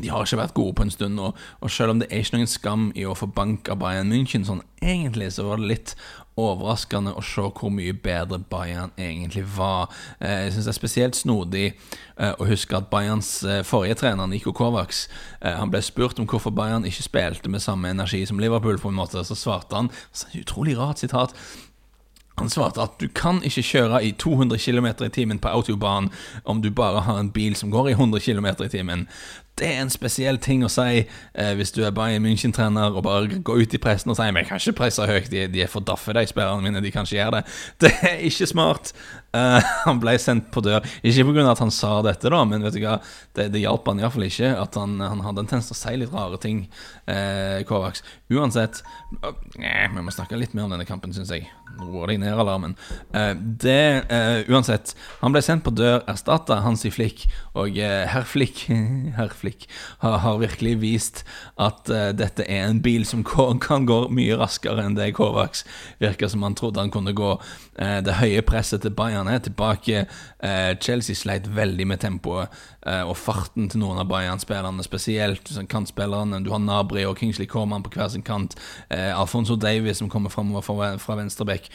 de 0.00 0.08
har 0.08 0.24
ikke 0.24 0.40
vært 0.40 0.54
gode 0.56 0.72
på 0.78 0.86
en 0.86 0.90
stund, 0.90 1.20
og, 1.20 1.36
og 1.60 1.70
selv 1.70 1.92
om 1.92 2.00
det 2.00 2.08
er 2.08 2.22
ikke 2.22 2.38
noen 2.38 2.48
skam 2.48 2.84
i 2.96 3.04
å 3.04 3.16
få 3.16 3.28
bank 3.28 3.68
av 3.68 3.80
Bayern 3.82 4.08
München, 4.08 4.46
sånn 4.48 4.62
egentlig 4.80 5.34
så 5.34 5.44
var 5.50 5.60
det 5.60 5.68
litt 5.68 5.94
overraskende 6.40 7.12
å 7.12 7.22
se 7.24 7.44
hvor 7.44 7.72
mye 7.74 7.92
bedre 7.92 8.38
Bayern 8.50 8.94
egentlig 8.96 9.44
var. 9.56 9.92
Eh, 10.18 10.46
jeg 10.46 10.54
syns 10.54 10.68
det 10.68 10.72
er 10.72 10.78
spesielt 10.78 11.18
snodig 11.18 11.66
eh, 11.66 12.32
å 12.32 12.48
huske 12.48 12.78
at 12.78 12.88
Bayerns 12.92 13.34
eh, 13.44 13.60
forrige 13.68 13.98
trener, 14.00 14.30
Niko 14.30 14.54
Kovacs, 14.56 15.04
han 15.42 15.72
ble 15.72 15.82
spurt 15.84 16.22
om 16.22 16.28
hvorfor 16.30 16.54
Bayern 16.56 16.88
ikke 16.88 17.04
spilte 17.04 17.52
med 17.52 17.64
samme 17.64 17.92
energi 17.92 18.24
som 18.26 18.40
Liverpool, 18.40 18.80
på 18.80 18.88
en 18.88 18.96
måte, 18.96 19.20
så 19.28 19.36
svarte 19.36 19.76
han 19.76 19.92
så 20.12 20.32
Utrolig 20.40 20.78
rart 20.78 21.02
sitat. 21.02 21.36
Han 22.40 22.50
svarte 22.50 22.80
at 22.80 22.96
du 23.00 23.10
kan 23.12 23.42
ikke 23.44 23.62
kjøre 23.62 24.00
i 24.06 24.12
200 24.16 24.56
km 24.58 24.86
i 25.04 25.10
timen 25.12 25.38
på 25.38 25.50
autobahn 25.52 26.08
om 26.48 26.62
du 26.62 26.70
bare 26.70 27.04
har 27.04 27.18
en 27.20 27.30
bil 27.30 27.56
som 27.56 27.70
går 27.70 27.90
i 27.92 27.92
100 27.92 28.20
km 28.24 28.46
i 28.64 28.68
timen. 28.72 29.04
Det 29.58 29.68
er 29.68 29.82
en 29.82 29.90
spesiell 29.92 30.38
ting 30.40 30.62
å 30.64 30.70
si 30.72 31.02
eh, 31.02 31.50
hvis 31.58 31.74
du 31.76 31.82
er 31.84 31.92
Bayern 31.92 32.24
München-trener 32.24 32.94
og 32.96 33.04
bare 33.04 33.40
går 33.44 33.64
ut 33.64 33.74
i 33.76 33.80
pressen 33.82 34.12
og 34.12 34.16
sier 34.16 34.32
Men 34.32 34.42
jeg 34.42 34.48
kan 34.48 34.62
ikke 34.62 34.78
presse 34.80 35.08
høyt, 35.08 35.28
de, 35.32 35.44
de 35.52 35.64
er 35.64 35.68
for 35.68 35.84
daffe, 35.84 36.14
de 36.16 36.24
spillerne 36.28 36.64
mine. 36.64 36.80
De 36.80 36.92
kan 36.94 37.04
ikke 37.04 37.18
gjøre 37.18 37.40
det. 37.40 37.42
Det 37.84 37.92
er 38.08 38.24
ikke 38.28 38.48
smart. 38.48 38.94
Uh, 39.32 39.64
han 39.86 40.00
ble 40.00 40.12
sendt 40.20 40.50
på 40.52 40.60
dør. 40.64 40.84
Ikke 41.00 41.24
pga. 41.28 41.46
at 41.54 41.62
han 41.62 41.72
sa 41.72 41.94
dette, 42.04 42.28
da, 42.32 42.42
men 42.48 42.64
vet 42.66 42.76
du 42.76 42.82
hva, 42.82 42.98
det, 43.36 43.48
det 43.54 43.62
hjalp 43.62 43.88
han 43.88 44.02
iallfall 44.02 44.26
ikke. 44.28 44.50
At 44.60 44.76
han, 44.76 44.98
han, 45.00 45.24
hadde 45.24 45.44
en 45.44 45.48
tendens 45.48 45.70
til 45.70 45.76
å 45.76 45.80
si 45.80 45.94
litt 46.00 46.12
rare 46.12 46.40
ting, 46.42 46.66
eh, 47.08 47.62
Kovacs. 47.68 48.04
Uansett 48.32 48.82
uh, 49.24 49.32
Vi 49.56 50.04
må 50.04 50.12
snakke 50.12 50.40
litt 50.40 50.56
mer 50.56 50.66
om 50.66 50.74
denne 50.74 50.88
kampen, 50.88 51.14
syns 51.16 51.32
jeg. 51.32 51.48
Roer 51.80 52.12
deg 52.12 52.20
ned, 52.20 52.36
alarmen. 52.36 52.76
Uh, 53.14 53.32
det 53.36 54.04
Uansett, 54.52 54.92
han 55.22 55.32
ble 55.32 55.40
sendt 55.44 55.64
på 55.64 55.72
dør, 55.72 56.02
erstatta 56.10 56.60
Hansi 56.64 56.92
Flick, 56.92 57.24
og 57.56 57.76
herr 57.80 58.28
Flick, 58.28 58.66
herr 59.18 59.32
Flick 59.42 59.68
har, 60.04 60.20
har, 60.24 60.40
virkelig 60.42 60.76
vist 60.82 61.22
at 61.60 61.90
dette 62.16 62.46
er 62.48 62.64
en 62.68 62.80
bil 62.82 63.04
som 63.08 63.24
kan 63.26 63.86
gå 63.88 63.98
mye 64.14 64.38
raskere 64.40 64.86
enn 64.86 64.96
det 64.98 65.12
Kovacs 65.18 65.66
virker 66.02 66.30
som 66.32 66.46
han 66.46 66.56
trodde 66.58 66.82
han 66.82 66.92
kunne 66.94 67.14
gå. 67.16 67.34
Det 68.04 68.18
høye 68.18 68.42
presset 68.44 68.82
til 68.84 68.92
Bayern 68.92 69.30
er 69.32 69.40
tilbake. 69.40 70.04
Eh, 70.44 70.72
Chelsea 70.82 71.16
sleit 71.16 71.46
veldig 71.56 71.86
med 71.88 72.02
tempoet 72.02 72.52
eh, 72.86 73.00
og 73.00 73.16
farten 73.16 73.70
til 73.72 73.80
noen 73.80 74.02
av 74.02 74.10
Bayern-spillerne, 74.10 74.84
spesielt 74.84 75.48
sånn 75.48 75.70
kantspillerne. 75.72 76.42
Du 76.44 76.50
har 76.52 76.60
Nabri 76.60 77.06
og 77.08 77.16
Kingsley 77.20 77.48
Corman 77.48 77.84
på 77.84 77.94
hver 77.94 78.12
sin 78.12 78.26
kant. 78.26 78.58
Eh, 78.92 79.08
Alfonso 79.16 79.56
Davies 79.56 80.02
som 80.02 80.12
kommer 80.12 80.32
framover 80.34 80.66
fra, 80.66 80.92
fra 81.00 81.16
venstrebekk. 81.22 81.70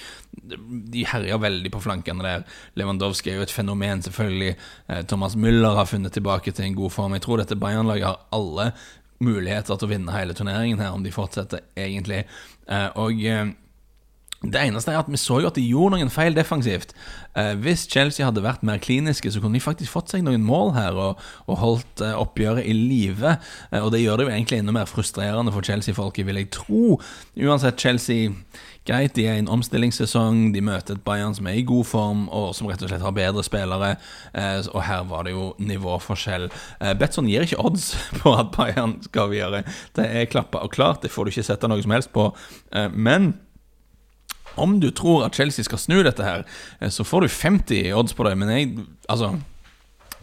De 0.94 1.06
herjer 1.10 1.42
veldig 1.42 1.74
på 1.74 1.82
flankene 1.88 2.26
der. 2.26 2.48
Lewandowski 2.78 3.34
er 3.34 3.42
jo 3.42 3.48
et 3.48 3.58
fenomen, 3.58 4.06
selvfølgelig. 4.06 4.54
Thomas 5.10 5.36
Müller 5.36 5.80
har 5.80 5.90
funnet 5.90 6.14
tilbake 6.14 6.54
til 6.54 6.68
en 6.68 6.78
god 6.78 6.94
form. 6.94 7.18
Jeg 7.18 7.26
tror 7.26 7.42
dette 7.42 7.58
Bayern-laget 7.60 8.06
har 8.06 8.26
alle 8.36 8.72
muligheter 9.24 9.74
til 9.74 9.88
å 9.88 9.90
vinne 9.90 10.14
hele 10.14 10.36
turneringen 10.38 10.82
her, 10.84 10.94
om 10.94 11.02
de 11.04 11.14
fortsetter, 11.14 11.66
egentlig. 11.74 12.28
og 12.96 13.26
det 14.46 14.62
eneste 14.62 14.94
er 14.94 15.00
at 15.00 15.10
vi 15.10 15.18
så 15.18 15.40
jo 15.42 15.50
at 15.50 15.56
de 15.58 15.64
gjorde 15.66 15.98
noen 15.98 16.12
feil 16.14 16.36
defensivt. 16.38 16.92
Eh, 17.34 17.56
hvis 17.58 17.88
Chelsea 17.90 18.26
hadde 18.26 18.44
vært 18.46 18.62
mer 18.68 18.78
kliniske, 18.78 19.32
så 19.34 19.42
kunne 19.42 19.58
de 19.58 19.64
faktisk 19.64 19.96
fått 19.96 20.14
seg 20.14 20.22
noen 20.26 20.46
mål 20.46 20.76
her 20.76 21.00
og, 21.02 21.24
og 21.50 21.58
holdt 21.64 22.04
eh, 22.06 22.14
oppgjøret 22.14 22.70
i 22.70 22.76
live. 22.78 23.34
Eh, 23.72 23.82
og 23.82 23.90
det 23.96 24.04
gjør 24.04 24.22
det 24.22 24.28
jo 24.28 24.34
egentlig 24.36 24.62
enda 24.62 24.78
mer 24.78 24.90
frustrerende 24.90 25.54
for 25.56 25.66
Chelsea-folket, 25.66 26.28
vil 26.30 26.42
jeg 26.44 26.52
tro. 26.54 27.00
Uansett, 27.48 27.82
Chelsea 27.82 28.30
Greit, 28.88 29.18
de 29.18 29.26
er 29.28 29.36
i 29.36 29.42
en 29.42 29.50
omstillingssesong, 29.52 30.54
de 30.56 30.62
møter 30.64 30.96
et 30.96 31.04
Bayern 31.04 31.34
som 31.36 31.50
er 31.50 31.58
i 31.60 31.66
god 31.68 31.84
form, 31.90 32.22
og 32.32 32.54
som 32.56 32.70
rett 32.70 32.84
og 32.86 32.88
slett 32.88 33.04
har 33.04 33.16
bedre 33.16 33.44
spillere. 33.44 33.90
Eh, 34.32 34.62
og 34.72 34.86
her 34.88 35.04
var 35.10 35.28
det 35.28 35.34
jo 35.34 35.50
nivåforskjell. 35.60 36.48
Eh, 36.80 36.94
Betson 36.96 37.28
gir 37.28 37.44
ikke 37.44 37.60
odds 37.60 37.90
på 38.22 38.32
at 38.38 38.54
Bayern 38.56 38.96
skal 39.10 39.36
gjøre. 39.36 39.66
Det 39.98 40.08
er 40.08 40.32
klappa 40.32 40.64
og 40.64 40.72
klart, 40.72 41.02
det 41.04 41.12
får 41.12 41.28
du 41.28 41.34
ikke 41.34 41.48
sette 41.50 41.68
noe 41.68 41.84
som 41.84 41.98
helst 41.98 42.14
på. 42.16 42.30
Eh, 42.72 42.88
men 42.94 43.34
om 44.58 44.80
du 44.84 44.90
tror 44.92 45.26
at 45.26 45.38
Chelsea 45.38 45.66
skal 45.66 45.82
snu 45.82 46.02
dette 46.04 46.24
her, 46.24 46.46
eh, 46.80 46.90
så 46.94 47.06
får 47.08 47.26
du 47.26 47.28
50 47.28 47.94
odds 47.94 48.18
på 48.18 48.28
det. 48.28 48.36
Men 48.38 48.54
jeg, 48.54 48.88
altså 49.10 49.36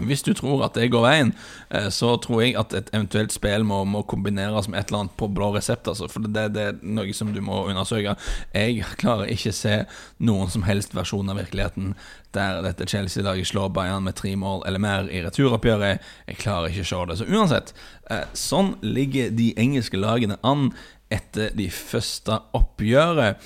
hvis 0.03 0.25
du 0.27 0.33
tror 0.35 0.65
at 0.67 0.75
det 0.75 0.89
går 0.91 1.05
veien, 1.05 1.31
eh, 1.71 1.87
så 1.95 2.15
tror 2.23 2.43
jeg 2.43 2.57
at 2.59 2.75
et 2.75 2.91
eventuelt 2.95 3.33
spill 3.35 3.65
må, 3.67 3.83
må 3.87 4.03
kombineres 4.11 4.67
med 4.69 4.81
et 4.81 4.91
eller 4.91 5.05
annet 5.05 5.17
på 5.21 5.29
blå 5.31 5.53
resept. 5.55 5.89
Altså, 5.91 6.09
for 6.11 6.27
det, 6.27 6.49
det, 6.57 6.65
er 6.67 6.81
noe 6.83 7.15
som 7.15 7.31
du 7.35 7.41
må 7.45 7.63
undersøke. 7.69 8.17
Jeg 8.55 8.83
klarer 8.99 9.31
ikke 9.31 9.55
se 9.55 9.83
noen 10.19 10.51
som 10.51 10.67
helst 10.67 10.97
versjon 10.97 11.31
av 11.31 11.39
virkeligheten 11.39 11.95
der 12.35 12.65
dette 12.65 12.89
Chelsea-laget 12.91 13.53
slår 13.53 13.71
Bayern 13.77 14.09
med 14.09 14.17
tre 14.19 14.35
mål 14.39 14.65
eller 14.67 14.83
mer 14.83 15.07
i 15.07 15.23
returoppgjøret. 15.23 16.03
Jeg 16.27 16.41
klarer 16.43 16.73
ikke 16.73 16.87
å 16.89 16.91
se 16.91 17.05
det. 17.11 17.19
Så 17.21 17.31
uansett, 17.31 17.75
eh, 18.11 18.27
sånn 18.35 18.75
ligger 18.83 19.31
de 19.31 19.53
engelske 19.61 20.01
lagene 20.01 20.41
an 20.43 20.73
etter 21.15 21.55
de 21.55 21.69
første 21.71 22.41
oppgjøret. 22.57 23.39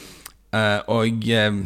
Uh, 0.54 0.80
og 0.88 1.24
uh, 1.28 1.62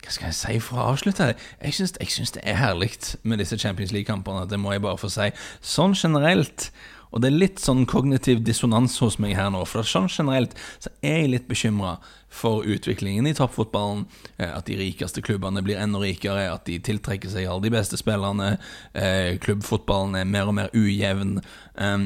hva 0.00 0.14
skal 0.14 0.30
jeg 0.30 0.38
si 0.38 0.60
for 0.64 0.80
å 0.80 0.88
avslutte? 0.92 1.32
Jeg 1.62 1.76
syns, 1.76 1.96
jeg 2.00 2.14
syns 2.14 2.32
det 2.34 2.44
er 2.48 2.58
herlig 2.58 2.92
med 3.22 3.38
disse 3.42 3.58
Champions 3.58 3.92
League-kampene. 3.94 4.48
Det 4.50 4.58
må 4.58 4.72
jeg 4.74 4.82
bare 4.82 4.98
få 4.98 5.12
si. 5.12 5.28
Sånn 5.62 5.94
generelt 5.94 6.70
og 7.10 7.22
det 7.22 7.30
er 7.30 7.40
litt 7.40 7.58
sånn 7.58 7.86
kognitiv 7.90 8.44
dissonans 8.46 8.94
hos 9.02 9.18
meg 9.22 9.34
her 9.34 9.50
nå. 9.50 9.64
For 9.66 9.86
sånn 9.86 10.06
generelt 10.10 10.54
så 10.78 10.92
er 11.02 11.24
jeg 11.24 11.32
litt 11.32 11.48
bekymra 11.50 11.96
for 12.30 12.62
utviklingen 12.62 13.26
i 13.26 13.34
toppfotballen. 13.34 14.04
Eh, 14.36 14.46
at 14.46 14.68
de 14.70 14.78
rikeste 14.78 15.22
klubbene 15.26 15.62
blir 15.66 15.80
enda 15.82 15.98
rikere, 16.02 16.46
at 16.52 16.68
de 16.70 16.78
tiltrekker 16.86 17.32
seg 17.32 17.50
alle 17.50 17.66
de 17.66 17.74
beste 17.74 17.98
spillerne. 17.98 18.52
Klubbfotballen 19.42 20.20
er 20.20 20.30
mer 20.30 20.52
og 20.52 20.56
mer 20.60 20.70
ujevn. 20.70 21.40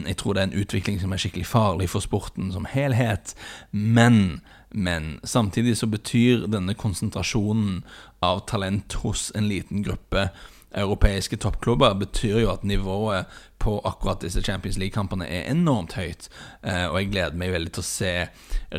Jeg 0.09 0.17
tror 0.21 0.37
det 0.37 0.43
er 0.43 0.49
en 0.49 0.61
utvikling 0.65 1.01
som 1.03 1.13
er 1.13 1.21
skikkelig 1.21 1.51
farlig 1.53 1.91
for 1.93 2.05
sporten 2.05 2.53
som 2.55 2.69
helhet. 2.71 3.37
Men 3.73 4.41
men 4.75 5.21
samtidig 5.25 5.77
så 5.79 5.87
betyr 5.91 6.49
denne 6.51 6.75
konsentrasjonen 6.75 7.83
av 8.25 8.45
talent 8.51 8.99
hos 9.05 9.31
en 9.39 9.49
liten 9.49 9.85
gruppe 9.87 10.29
europeiske 10.75 11.39
toppklubber 11.43 11.95
betyr 11.99 12.41
jo 12.43 12.53
at 12.53 12.65
nivået 12.67 13.31
på 13.65 13.79
akkurat 13.89 14.21
disse 14.21 14.43
Champions 14.45 14.77
League-kampene 14.81 15.25
er 15.25 15.49
enormt 15.49 15.97
høyt. 15.97 16.29
Eh, 16.63 16.85
og 16.91 16.99
jeg 17.01 17.11
gleder 17.15 17.39
meg 17.41 17.55
veldig 17.55 17.73
til 17.75 17.85
å 17.85 17.87
se 17.89 18.13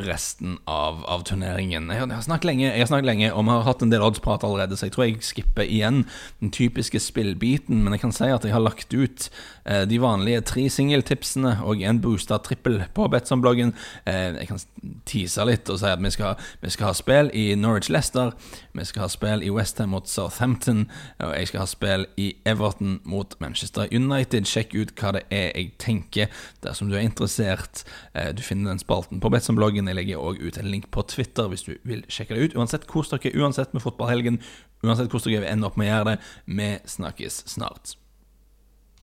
resten 0.06 0.58
av, 0.69 1.02
av 1.10 1.24
turneringen. 1.26 1.89
Jeg 1.89 2.04
har, 2.04 2.12
jeg 2.12 2.30
har, 2.30 2.45
lenge, 2.45 2.67
jeg 2.67 2.84
har 2.84 2.89
snakket 2.91 3.10
lenge 3.10 3.32
og 3.32 3.45
vi 3.48 3.54
har 3.54 3.65
hatt 3.65 3.86
en 3.86 3.93
del 3.93 4.06
oddsprat 4.06 4.45
allerede, 4.45 4.78
så 4.78 4.89
jeg 4.89 4.95
tror 4.95 5.06
jeg 5.08 5.26
skipper 5.26 5.65
igjen 5.65 6.04
den 6.43 6.52
typiske 6.54 7.02
spillbiten. 7.02 7.82
Men 7.84 7.95
jeg 7.95 8.04
kan 8.04 8.13
si 8.15 8.30
at 8.30 8.45
jeg 8.45 8.54
har 8.54 8.63
lagt 8.63 8.93
ut 8.93 9.30
eh, 9.65 9.86
de 9.89 10.00
vanlige 10.04 10.43
tre 10.52 10.67
singeltipsene 10.69 11.56
og 11.65 11.82
en 11.82 12.02
boosta 12.04 12.38
trippel 12.45 12.84
på 12.95 13.10
Betson-bloggen. 13.13 13.74
Eh, 14.06 14.38
jeg 14.41 14.52
kan 14.52 14.62
tease 15.10 15.48
litt 15.50 15.71
og 15.71 15.82
si 15.82 15.89
at 15.89 16.04
vi 16.04 16.13
skal, 16.13 16.38
vi 16.62 16.74
skal 16.76 16.91
ha 16.91 16.93
spill 16.98 17.34
i 17.34 17.48
Norwich 17.58 17.89
Leicester, 17.89 18.36
vi 18.76 18.86
skal 18.86 19.08
ha 19.08 19.10
spill 19.12 19.41
i 19.45 19.50
Westham 19.54 19.95
mot 19.95 20.10
Southampton, 20.12 20.86
og 21.24 21.34
jeg 21.34 21.50
skal 21.50 21.63
ha 21.63 21.69
spill 21.69 22.08
i 22.21 22.32
Everton 22.45 23.00
mot 23.08 23.34
Manchester 23.41 23.89
United. 23.89 24.45
Sjekk 24.45 24.74
ut 24.75 24.93
hva 24.99 25.15
det 25.17 25.25
er 25.33 25.51
jeg 25.55 25.73
tenker, 25.81 26.31
dersom 26.63 26.91
du 26.91 26.97
er 26.97 27.05
interessert. 27.07 27.83
Eh, 28.13 28.31
du 28.35 28.43
finner 28.45 28.73
den 28.73 28.83
spalten 28.83 29.23
på 29.23 29.31
Betson-bloggen. 29.33 29.89
Jeg 29.91 29.99
legger 29.99 30.23
òg 30.23 30.39
ut 30.39 30.61
en 30.61 30.71
link 30.71 30.91
på 30.95 31.03
Twitter 31.11 31.51
hvis 31.51 31.67
du 31.67 31.75
vil 31.83 32.05
sjekke 32.07 32.38
det 32.38 32.49
ut. 32.49 32.57
Uansett, 32.59 32.88
kos 32.88 33.11
dere 33.11 33.35
uansett 33.35 33.75
med 33.75 33.83
fotballhelgen. 33.83 34.39
Uansett 34.85 35.11
hvordan 35.11 35.33
dere 35.33 35.51
ender 35.51 35.55
ende 35.55 35.69
opp 35.71 35.77
med 35.79 35.89
å 35.89 35.93
gjøre 35.93 36.09
det. 36.13 36.17
Vi 36.45 36.71
snakkes 36.95 37.43
snart. 37.55 37.95